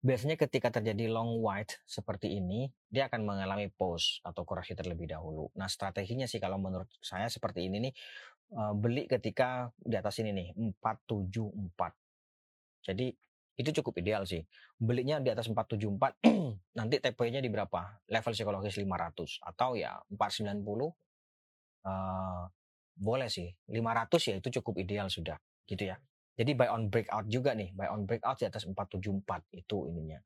Biasanya 0.00 0.40
ketika 0.40 0.72
terjadi 0.72 1.12
long 1.12 1.44
white 1.44 1.76
seperti 1.84 2.40
ini, 2.40 2.72
dia 2.88 3.12
akan 3.12 3.20
mengalami 3.20 3.68
pause 3.68 4.24
atau 4.24 4.48
koreksi 4.48 4.72
terlebih 4.72 5.04
dahulu. 5.04 5.52
Nah 5.60 5.68
strateginya 5.68 6.24
sih 6.24 6.40
kalau 6.40 6.56
menurut 6.56 6.88
saya 7.04 7.28
seperti 7.28 7.68
ini 7.68 7.84
nih, 7.84 7.92
uh, 8.56 8.72
beli 8.72 9.04
ketika 9.04 9.68
di 9.76 10.00
atas 10.00 10.16
ini 10.24 10.32
nih, 10.32 10.48
474. 10.80 12.88
Jadi 12.88 13.12
itu 13.60 13.70
cukup 13.84 14.00
ideal 14.00 14.24
sih. 14.24 14.40
Belinya 14.80 15.20
di 15.20 15.28
atas 15.28 15.52
474, 15.52 16.16
nanti 16.80 16.96
TP-nya 16.96 17.44
di 17.44 17.52
berapa? 17.52 18.00
Level 18.08 18.32
psikologis 18.32 18.80
500 18.80 19.44
atau 19.52 19.76
ya 19.76 20.00
490 20.08 20.64
uh, 20.64 20.88
eh, 21.84 22.42
boleh 22.96 23.28
sih. 23.28 23.52
500 23.68 24.32
ya 24.32 24.34
itu 24.40 24.48
cukup 24.48 24.80
ideal 24.80 25.12
sudah 25.12 25.36
gitu 25.70 25.86
ya. 25.86 25.96
Jadi 26.34 26.56
buy 26.56 26.72
on 26.72 26.90
breakout 26.90 27.30
juga 27.30 27.54
nih, 27.54 27.70
buy 27.76 27.86
on 27.92 28.08
breakout 28.08 28.42
di 28.42 28.48
atas 28.50 28.66
474 28.66 29.54
itu 29.54 29.86
ininya. 29.86 30.18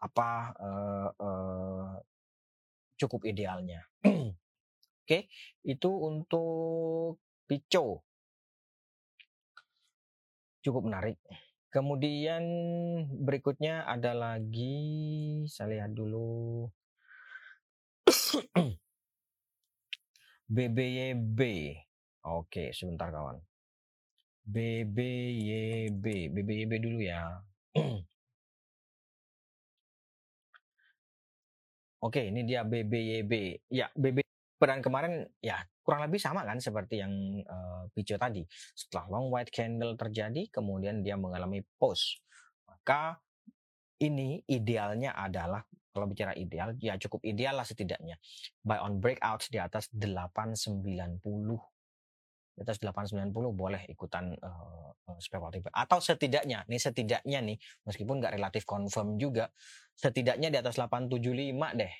Apa 0.00 0.54
uh, 0.56 1.08
uh, 1.18 1.92
cukup 2.96 3.26
idealnya. 3.28 3.84
Oke, 4.06 4.24
okay, 5.04 5.22
itu 5.66 5.90
untuk 5.90 7.20
pico. 7.44 8.04
Cukup 10.62 10.84
menarik. 10.86 11.16
Kemudian 11.68 12.44
berikutnya 13.18 13.84
ada 13.84 14.16
lagi, 14.16 15.44
saya 15.48 15.80
lihat 15.80 15.92
dulu. 15.92 16.68
BBYB. 20.54 21.40
Oke, 22.24 22.72
sebentar 22.72 23.12
kawan. 23.12 23.47
BBYB, 24.48 26.32
BBYB 26.32 26.72
dulu 26.80 27.04
ya. 27.04 27.36
Oke, 32.08 32.32
ini 32.32 32.48
dia 32.48 32.64
BBYB. 32.64 33.32
Ya, 33.68 33.92
BB 33.92 34.24
peran 34.56 34.80
kemarin 34.80 35.28
ya 35.44 35.60
kurang 35.84 36.08
lebih 36.08 36.16
sama 36.16 36.42
kan 36.48 36.56
seperti 36.64 37.04
yang 37.04 37.12
uh, 37.44 37.92
video 37.92 38.16
tadi. 38.16 38.40
Setelah 38.72 39.04
long 39.12 39.28
white 39.28 39.52
candle 39.52 39.92
terjadi, 40.00 40.48
kemudian 40.48 41.04
dia 41.04 41.20
mengalami 41.20 41.60
pause. 41.76 42.16
Maka 42.64 43.20
ini 44.00 44.40
idealnya 44.48 45.12
adalah 45.12 45.60
kalau 45.92 46.08
bicara 46.08 46.32
ideal, 46.32 46.72
ya 46.80 46.96
cukup 46.96 47.20
ideal 47.26 47.60
lah 47.60 47.68
setidaknya. 47.68 48.16
Buy 48.64 48.80
on 48.80 48.96
breakouts 48.96 49.52
di 49.52 49.60
atas 49.60 49.92
890 49.92 50.80
di 52.58 52.66
atas 52.66 52.82
890 52.82 53.30
boleh 53.54 53.86
ikutan 53.86 54.34
uh, 54.34 54.90
spekulatif 55.22 55.70
atau 55.70 56.02
setidaknya 56.02 56.66
nih 56.66 56.82
setidaknya 56.82 57.38
nih 57.38 57.56
meskipun 57.86 58.18
nggak 58.18 58.34
relatif 58.34 58.66
confirm 58.66 59.14
juga 59.14 59.54
setidaknya 59.94 60.50
di 60.50 60.58
atas 60.58 60.74
875 60.74 61.22
deh. 61.78 61.94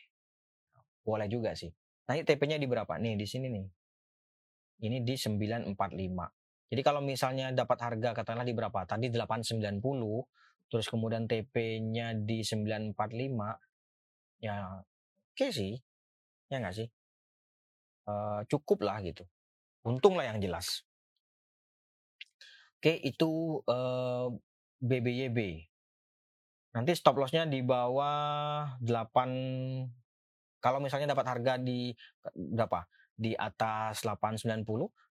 Boleh 1.07 1.31
juga 1.31 1.55
sih. 1.55 1.71
Nanti 2.11 2.27
TP-nya 2.27 2.59
di 2.59 2.67
berapa? 2.67 2.91
Nih 2.99 3.15
di 3.15 3.27
sini 3.29 3.47
nih. 3.47 3.67
Ini 4.83 5.03
di 5.07 5.15
945 5.15 5.79
jadi 6.69 6.83
kalau 6.85 7.01
misalnya 7.01 7.49
dapat 7.55 7.79
harga 7.81 8.13
katakanlah 8.13 8.45
di 8.45 8.53
berapa? 8.53 8.85
Tadi 8.85 9.09
890 9.09 9.81
terus 10.69 10.85
kemudian 10.85 11.25
TP-nya 11.25 12.13
di 12.13 12.45
945 12.45 12.93
ya 14.45 14.85
oke 14.85 14.85
okay 15.33 15.51
sih. 15.55 15.73
Ya 16.53 16.61
nggak 16.61 16.77
sih? 16.77 16.89
Uh, 18.09 18.41
cukup 18.49 18.85
lah 18.85 19.01
gitu 19.05 19.25
Untung 19.89 20.21
lah 20.21 20.29
yang 20.29 20.39
jelas. 20.45 20.85
Oke, 22.77 23.01
itu 23.01 23.65
uh, 23.65 24.29
BBYB. 24.85 25.65
Nanti 26.77 26.93
stop 26.93 27.17
lossnya 27.17 27.49
di 27.49 27.65
bawah 27.65 28.77
8 28.85 29.99
kalau 30.59 30.83
misalnya 30.83 31.15
dapat 31.15 31.27
harga 31.27 31.55
di 31.59 31.95
berapa? 32.35 32.87
Di 33.19 33.35
atas 33.35 34.03
890. 34.07 34.63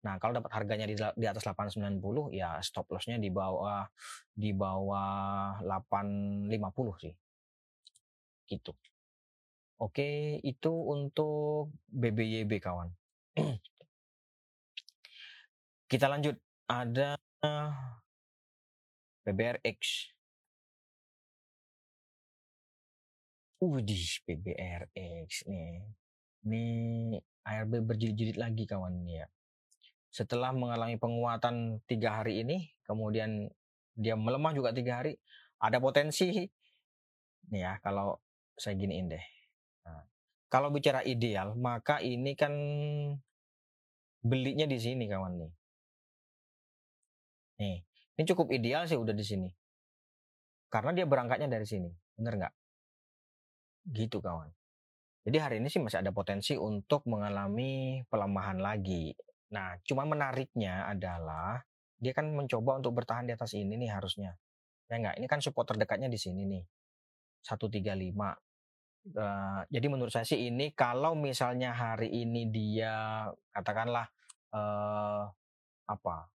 Nah, 0.03 0.19
kalau 0.19 0.35
dapat 0.35 0.51
harganya 0.51 0.83
di, 0.83 0.95
di 0.95 1.25
atas 1.27 1.47
890 1.47 2.35
ya 2.35 2.59
stop 2.59 2.91
lossnya 2.91 3.15
di 3.15 3.31
bawah 3.31 3.87
di 4.35 4.51
bawah 4.51 5.63
850 5.63 7.03
sih. 7.03 7.13
Gitu. 8.47 8.71
Oke, 9.79 10.39
itu 10.43 10.71
untuk 10.71 11.71
BBYB 11.91 12.59
kawan. 12.59 12.89
Kita 15.93 16.09
lanjut. 16.09 16.33
Ada 16.65 17.13
PBRX. 19.21 20.09
Udih, 23.61 24.05
PBRX 24.25 25.45
nih. 25.45 25.85
Ini 26.49 26.65
ARB 27.45 27.85
berjilid-jilid 27.85 28.41
lagi 28.41 28.65
kawan 28.65 29.05
ya. 29.05 29.29
Setelah 30.09 30.49
mengalami 30.49 30.97
penguatan 30.97 31.85
tiga 31.85 32.25
hari 32.25 32.41
ini, 32.41 32.73
kemudian 32.89 33.53
dia 33.93 34.17
melemah 34.17 34.57
juga 34.57 34.73
tiga 34.73 34.97
hari, 35.05 35.13
ada 35.61 35.77
potensi 35.77 36.49
nih 37.53 37.61
ya 37.61 37.77
kalau 37.85 38.17
saya 38.57 38.73
giniin 38.81 39.13
deh. 39.13 39.25
Nah, 39.85 40.09
kalau 40.49 40.73
bicara 40.73 41.05
ideal, 41.05 41.53
maka 41.53 42.01
ini 42.01 42.33
kan 42.33 42.53
belinya 44.25 44.65
di 44.65 44.81
sini 44.81 45.05
kawan 45.05 45.37
nih. 45.37 45.53
Nih, 47.61 47.85
ini 48.17 48.23
cukup 48.29 48.49
ideal 48.53 48.89
sih 48.89 48.97
udah 48.97 49.13
di 49.13 49.25
sini. 49.25 49.49
Karena 50.69 50.89
dia 50.89 51.05
berangkatnya 51.05 51.45
dari 51.45 51.67
sini, 51.69 51.89
bener 52.17 52.33
nggak? 52.41 52.53
Gitu 53.93 54.17
kawan. 54.17 54.49
Jadi 55.23 55.37
hari 55.39 55.55
ini 55.61 55.69
sih 55.69 55.79
masih 55.79 56.01
ada 56.01 56.11
potensi 56.11 56.57
untuk 56.57 57.05
mengalami 57.07 58.01
pelemahan 58.09 58.59
lagi. 58.59 59.13
Nah, 59.53 59.77
cuma 59.85 60.03
menariknya 60.03 60.89
adalah 60.89 61.61
dia 62.01 62.11
kan 62.11 62.27
mencoba 62.33 62.81
untuk 62.83 62.99
bertahan 62.99 63.29
di 63.29 63.33
atas 63.37 63.55
ini 63.55 63.79
nih 63.79 63.93
harusnya. 63.93 64.35
Ya 64.91 64.99
nggak? 64.99 65.15
Ini 65.21 65.27
kan 65.29 65.39
support 65.39 65.71
terdekatnya 65.71 66.11
di 66.11 66.19
sini 66.19 66.43
nih. 66.43 66.63
135. 67.45 68.35
Uh, 69.13 69.61
jadi 69.67 69.87
menurut 69.91 70.11
saya 70.15 70.23
sih 70.23 70.47
ini 70.47 70.71
kalau 70.71 71.11
misalnya 71.11 71.75
hari 71.75 72.07
ini 72.07 72.47
dia 72.47 73.27
katakanlah 73.51 74.07
uh, 74.55 75.27
apa 75.83 76.32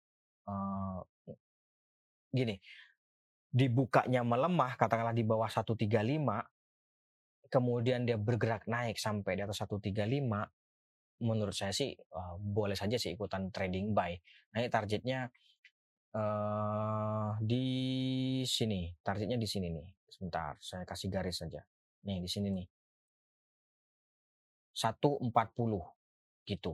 gini, 2.35 2.59
dibukanya 3.54 4.26
melemah, 4.26 4.74
katakanlah 4.74 5.14
di 5.14 5.22
bawah 5.22 5.46
135, 5.46 5.87
kemudian 7.46 8.02
dia 8.02 8.18
bergerak 8.18 8.66
naik 8.66 8.98
sampai 8.98 9.38
di 9.38 9.42
atas 9.46 9.62
135, 9.62 9.94
menurut 11.22 11.54
saya 11.54 11.70
sih 11.70 11.94
uh, 11.94 12.35
boleh 12.35 12.74
saja 12.74 12.98
sih 12.98 13.14
ikutan 13.14 13.54
trading 13.54 13.94
buy. 13.94 14.11
Nah 14.50 14.66
targetnya 14.66 15.30
uh, 16.18 17.38
di 17.38 17.66
sini, 18.42 18.90
targetnya 18.98 19.38
di 19.38 19.46
sini 19.46 19.70
nih. 19.70 19.87
Sebentar, 20.11 20.59
saya 20.59 20.83
kasih 20.83 21.11
garis 21.11 21.38
saja. 21.38 21.62
Nih 22.11 22.18
di 22.18 22.30
sini 22.30 22.50
nih. 22.50 22.66
140 24.74 25.30
gitu. 26.50 26.72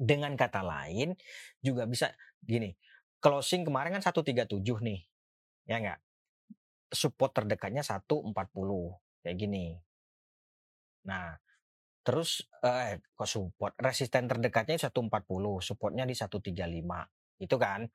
Dengan 0.00 0.32
kata 0.32 0.64
lain 0.64 1.12
juga 1.60 1.84
bisa 1.84 2.08
gini, 2.44 2.74
closing 3.20 3.62
kemarin 3.62 3.96
kan 3.96 4.02
137 4.02 4.60
nih. 4.80 5.00
Ya 5.68 5.76
enggak? 5.78 6.00
Support 6.90 7.36
terdekatnya 7.36 7.84
140 7.86 8.34
kayak 9.22 9.36
gini. 9.36 9.78
Nah, 11.06 11.36
terus 12.02 12.42
eh 12.64 12.98
kok 13.14 13.28
support 13.28 13.76
resisten 13.78 14.26
terdekatnya 14.26 14.90
140, 14.90 15.60
supportnya 15.62 16.04
di 16.08 16.16
135. 16.16 17.06
Itu 17.38 17.56
kan. 17.60 17.86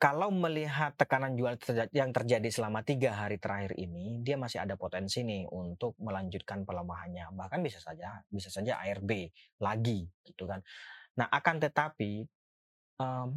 Kalau 0.00 0.32
melihat 0.32 0.96
tekanan 0.96 1.36
jual 1.36 1.60
yang 1.92 2.08
terjadi 2.08 2.48
selama 2.48 2.80
tiga 2.80 3.12
hari 3.12 3.36
terakhir 3.36 3.76
ini, 3.76 4.24
dia 4.24 4.40
masih 4.40 4.64
ada 4.64 4.72
potensi 4.72 5.20
nih 5.20 5.44
untuk 5.52 5.92
melanjutkan 6.00 6.64
pelemahannya. 6.64 7.28
Bahkan 7.36 7.60
bisa 7.60 7.84
saja, 7.84 8.24
bisa 8.32 8.48
saja 8.48 8.80
ARB 8.80 9.28
lagi, 9.60 10.08
gitu 10.24 10.48
kan. 10.48 10.64
Nah, 11.20 11.28
akan 11.28 11.60
tetapi 11.60 12.24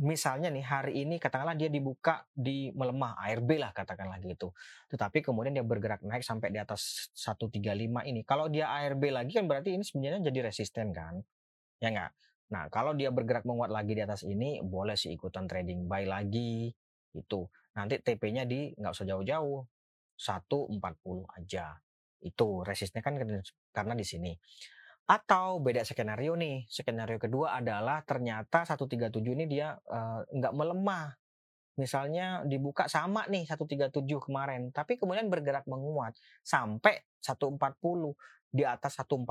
misalnya 0.03 0.51
nih 0.51 0.65
hari 0.65 0.93
ini 1.07 1.15
katakanlah 1.15 1.55
dia 1.55 1.71
dibuka 1.71 2.27
di 2.35 2.67
melemah 2.75 3.15
ARB 3.15 3.63
lah 3.63 3.71
katakanlah 3.71 4.19
gitu. 4.19 4.51
Tetapi 4.91 5.23
kemudian 5.23 5.55
dia 5.55 5.63
bergerak 5.63 6.03
naik 6.03 6.23
sampai 6.23 6.51
di 6.51 6.59
atas 6.59 7.07
135 7.15 8.03
ini. 8.03 8.21
Kalau 8.27 8.51
dia 8.51 8.67
ARB 8.67 9.07
lagi 9.07 9.31
kan 9.39 9.47
berarti 9.47 9.75
ini 9.75 9.83
sebenarnya 9.87 10.19
jadi 10.19 10.51
resisten 10.51 10.91
kan? 10.91 11.23
Ya 11.79 11.95
enggak? 11.95 12.11
Nah, 12.51 12.67
kalau 12.67 12.91
dia 12.91 13.09
bergerak 13.09 13.47
menguat 13.47 13.71
lagi 13.71 13.95
di 13.95 14.03
atas 14.03 14.27
ini 14.27 14.59
boleh 14.59 14.99
sih 14.99 15.15
ikutan 15.15 15.47
trading 15.47 15.87
buy 15.87 16.03
lagi 16.05 16.69
itu. 17.15 17.41
nanti 17.73 17.97
TP-nya 17.97 18.45
di 18.45 18.69
nggak 18.77 18.93
usah 18.93 19.09
jauh-jauh 19.09 19.65
140 20.13 20.77
aja 21.41 21.73
itu 22.21 22.47
resistnya 22.63 23.01
kan 23.01 23.17
karena 23.73 23.93
di 23.97 24.05
sini 24.05 24.31
atau 25.03 25.59
beda 25.59 25.83
skenario 25.83 26.39
nih 26.39 26.63
skenario 26.71 27.19
kedua 27.19 27.59
adalah 27.59 27.99
ternyata 28.07 28.63
137 28.63 29.11
ini 29.35 29.45
dia 29.51 29.75
uh, 29.75 30.23
nggak 30.31 30.53
melemah. 30.55 31.11
Misalnya 31.73 32.45
dibuka 32.45 32.85
sama 32.85 33.25
nih 33.27 33.49
137 33.49 33.91
kemarin 34.21 34.69
tapi 34.69 34.95
kemudian 34.95 35.27
bergerak 35.27 35.65
menguat 35.67 36.15
sampai 36.45 37.03
140 37.19 37.57
di 38.53 38.63
atas 38.63 39.01
140 39.01 39.25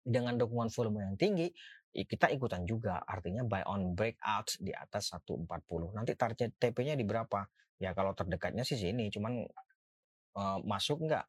dengan 0.00 0.34
dukungan 0.34 0.68
volume 0.68 1.06
yang 1.06 1.16
tinggi 1.16 1.48
kita 1.90 2.30
ikutan 2.30 2.66
juga. 2.68 3.02
Artinya 3.02 3.42
buy 3.46 3.64
on 3.66 3.94
breakout 3.96 4.58
di 4.60 4.74
atas 4.74 5.14
140 5.16 5.48
nanti 5.96 6.12
target 6.14 6.54
TP-nya 6.60 6.94
di 6.94 7.06
berapa? 7.06 7.46
Ya 7.80 7.96
kalau 7.96 8.12
terdekatnya 8.12 8.66
sih 8.66 8.76
sini 8.76 9.08
cuman 9.08 9.40
uh, 10.36 10.58
masuk 10.60 11.08
nggak 11.08 11.24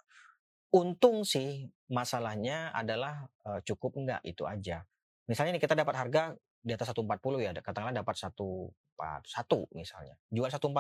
untung 0.72 1.28
sih 1.28 1.68
masalahnya 1.92 2.72
adalah 2.72 3.28
uh, 3.44 3.60
cukup 3.62 4.00
nggak 4.00 4.22
itu 4.24 4.48
aja. 4.48 4.88
Misalnya 5.28 5.60
nih 5.60 5.64
kita 5.64 5.76
dapat 5.76 5.96
harga 6.00 6.36
di 6.62 6.72
atas 6.72 6.94
140 6.96 7.20
ya 7.44 7.52
katakanlah 7.60 7.96
dapat 7.96 8.16
141 8.16 8.72
misalnya. 9.76 10.16
Jual 10.32 10.48
143 10.48 10.72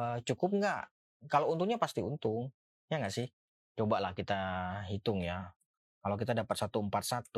uh, 0.00 0.18
cukup 0.24 0.50
nggak 0.56 0.82
kalau 1.28 1.52
untungnya 1.52 1.76
pasti 1.76 2.00
untung 2.00 2.48
ya 2.88 2.96
nggak 2.96 3.12
sih? 3.12 3.28
Coba 3.76 4.00
lah 4.00 4.16
kita 4.16 4.40
hitung 4.88 5.20
ya. 5.20 5.52
Kalau 6.00 6.16
kita 6.16 6.32
dapat 6.32 6.56
141 6.56 7.28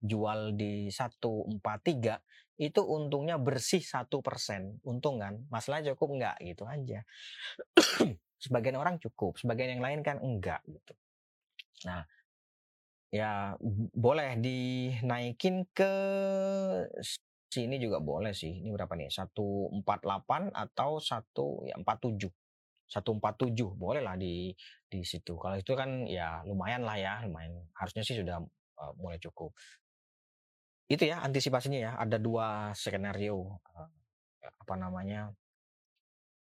jual 0.00 0.40
di 0.56 0.88
143 0.88 2.58
itu 2.60 2.80
untungnya 2.82 3.36
bersih 3.38 3.84
satu 3.84 4.24
persen. 4.24 4.82
Untung 4.82 5.22
kan? 5.22 5.38
Masalah 5.52 5.86
cukup 5.86 6.18
nggak 6.18 6.36
gitu 6.42 6.66
aja 6.66 7.06
sebagian 8.40 8.80
orang 8.80 8.96
cukup 8.96 9.36
sebagian 9.36 9.76
yang 9.78 9.84
lain 9.84 10.00
kan 10.00 10.16
enggak 10.18 10.64
gitu. 10.64 10.92
Nah 11.84 12.08
ya 13.10 13.58
boleh 13.92 14.38
dinaikin 14.38 15.66
ke 15.74 15.92
sini 17.50 17.82
juga 17.82 17.98
boleh 17.98 18.30
sih 18.30 18.62
ini 18.62 18.70
berapa 18.70 18.94
nih 18.94 19.10
148 19.10 19.82
atau 20.54 20.90
1 21.02 21.68
ya 21.68 21.74
47 21.82 22.30
147 22.90 23.54
boleh 23.78 24.02
lah 24.02 24.18
di 24.18 24.50
di 24.90 25.00
situ. 25.06 25.38
Kalau 25.38 25.54
itu 25.54 25.72
kan 25.78 26.06
ya 26.10 26.42
lumayan 26.42 26.82
lah 26.82 26.98
ya 26.98 27.22
lumayan. 27.22 27.70
Harusnya 27.78 28.02
sih 28.02 28.18
sudah 28.18 28.42
uh, 28.82 28.92
mulai 28.98 29.22
cukup. 29.22 29.54
Itu 30.90 31.06
ya 31.06 31.22
antisipasinya 31.22 31.78
ya 31.78 31.92
ada 31.94 32.18
dua 32.18 32.74
skenario 32.74 33.62
uh, 33.78 33.90
apa 34.42 34.74
namanya 34.74 35.30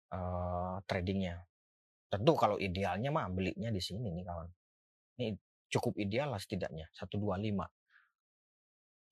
uh, 0.09 0.81
tradingnya 0.89 1.45
Tentu 2.09 2.33
kalau 2.33 2.57
idealnya 2.57 3.13
mah 3.13 3.29
belinya 3.29 3.69
di 3.69 3.77
sini 3.77 4.09
nih 4.09 4.25
kawan. 4.25 4.49
Ini 5.21 5.37
cukup 5.69 5.93
ideal 6.01 6.33
lah 6.33 6.41
setidaknya 6.41 6.89
125. 6.97 7.69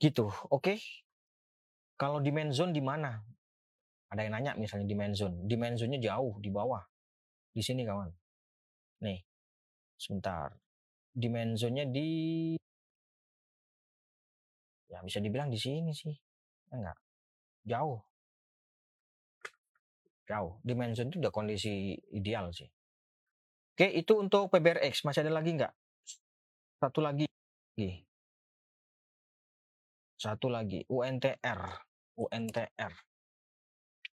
Gitu, 0.02 0.26
oke. 0.26 0.50
Okay. 0.50 0.78
Kalau 1.98 2.22
demand 2.22 2.54
zone 2.54 2.74
di 2.74 2.82
mana? 2.82 3.18
Ada 4.14 4.22
yang 4.26 4.34
nanya 4.38 4.52
misalnya 4.58 4.86
demand 4.86 5.14
zone. 5.18 5.36
Demand 5.50 5.76
zone-nya 5.78 6.00
jauh 6.00 6.38
di 6.38 6.50
bawah. 6.54 6.82
Di 7.54 7.62
sini 7.66 7.82
kawan. 7.82 8.10
Nih. 9.02 9.22
Sebentar. 9.98 10.54
Demand 11.10 11.58
zone-nya 11.58 11.90
di 11.90 12.54
ya 14.88 15.04
bisa 15.04 15.20
dibilang 15.20 15.50
di 15.50 15.58
sini 15.58 15.92
sih. 15.92 16.14
Enggak. 16.70 16.98
Jauh. 17.66 18.00
Jauh. 20.30 20.54
Demand 20.62 20.94
zone 20.94 21.10
itu 21.10 21.18
udah 21.18 21.34
kondisi 21.34 21.98
ideal 22.14 22.54
sih. 22.54 22.70
Oke, 23.78 23.94
itu 23.94 24.10
untuk 24.18 24.50
PBRX. 24.50 25.06
Masih 25.06 25.22
ada 25.22 25.38
lagi 25.38 25.54
nggak? 25.54 25.70
Satu 26.82 26.98
lagi. 26.98 27.30
Satu 30.18 30.50
lagi. 30.50 30.82
UNTR. 30.90 31.62
UNTR. 32.18 32.94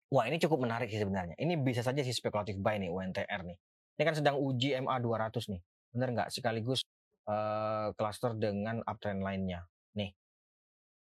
Wah, 0.08 0.24
ini 0.24 0.40
cukup 0.40 0.64
menarik 0.64 0.88
sih 0.88 0.96
sebenarnya. 0.96 1.36
Ini 1.36 1.60
bisa 1.60 1.84
saja 1.84 2.00
sih 2.00 2.16
spekulatif 2.16 2.56
buy 2.56 2.80
nih 2.80 2.88
UNTR 2.88 3.44
nih. 3.44 3.58
Ini 4.00 4.02
kan 4.08 4.16
sedang 4.16 4.40
uji 4.40 4.80
MA 4.80 4.96
200 4.96 5.52
nih. 5.52 5.60
Bener 5.92 6.08
nggak? 6.16 6.32
Sekaligus 6.32 6.80
uh, 7.28 7.92
cluster 8.00 8.32
dengan 8.40 8.80
uptrend 8.88 9.20
lainnya. 9.20 9.68
Nih. 9.92 10.16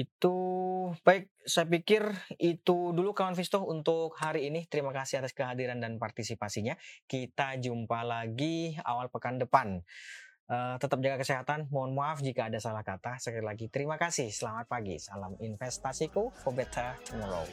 Itu 0.00 0.36
baik, 1.04 1.28
saya 1.44 1.68
pikir 1.68 2.08
itu 2.40 2.96
dulu 2.96 3.12
kawan 3.12 3.36
Visto 3.36 3.60
untuk 3.68 4.16
hari 4.16 4.48
ini. 4.48 4.64
Terima 4.64 4.96
kasih 4.96 5.20
atas 5.20 5.36
kehadiran 5.36 5.76
dan 5.76 6.00
partisipasinya. 6.00 6.72
Kita 7.04 7.60
jumpa 7.60 8.00
lagi 8.00 8.80
awal 8.80 9.12
pekan 9.12 9.36
depan. 9.36 9.84
Uh, 10.44 10.76
tetap 10.76 11.00
jaga 11.00 11.24
kesehatan. 11.24 11.72
Mohon 11.72 11.96
maaf 11.96 12.20
jika 12.20 12.52
ada 12.52 12.60
salah 12.60 12.84
kata. 12.84 13.16
Sekali 13.16 13.44
lagi 13.44 13.72
terima 13.72 13.96
kasih. 13.96 14.28
Selamat 14.28 14.68
pagi. 14.68 15.00
Salam 15.00 15.32
investasiku 15.40 16.28
for 16.44 16.52
better 16.52 16.92
tomorrow. 17.08 17.48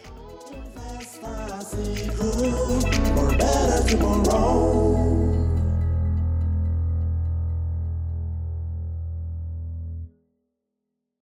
Tomorrow. 3.88 5.41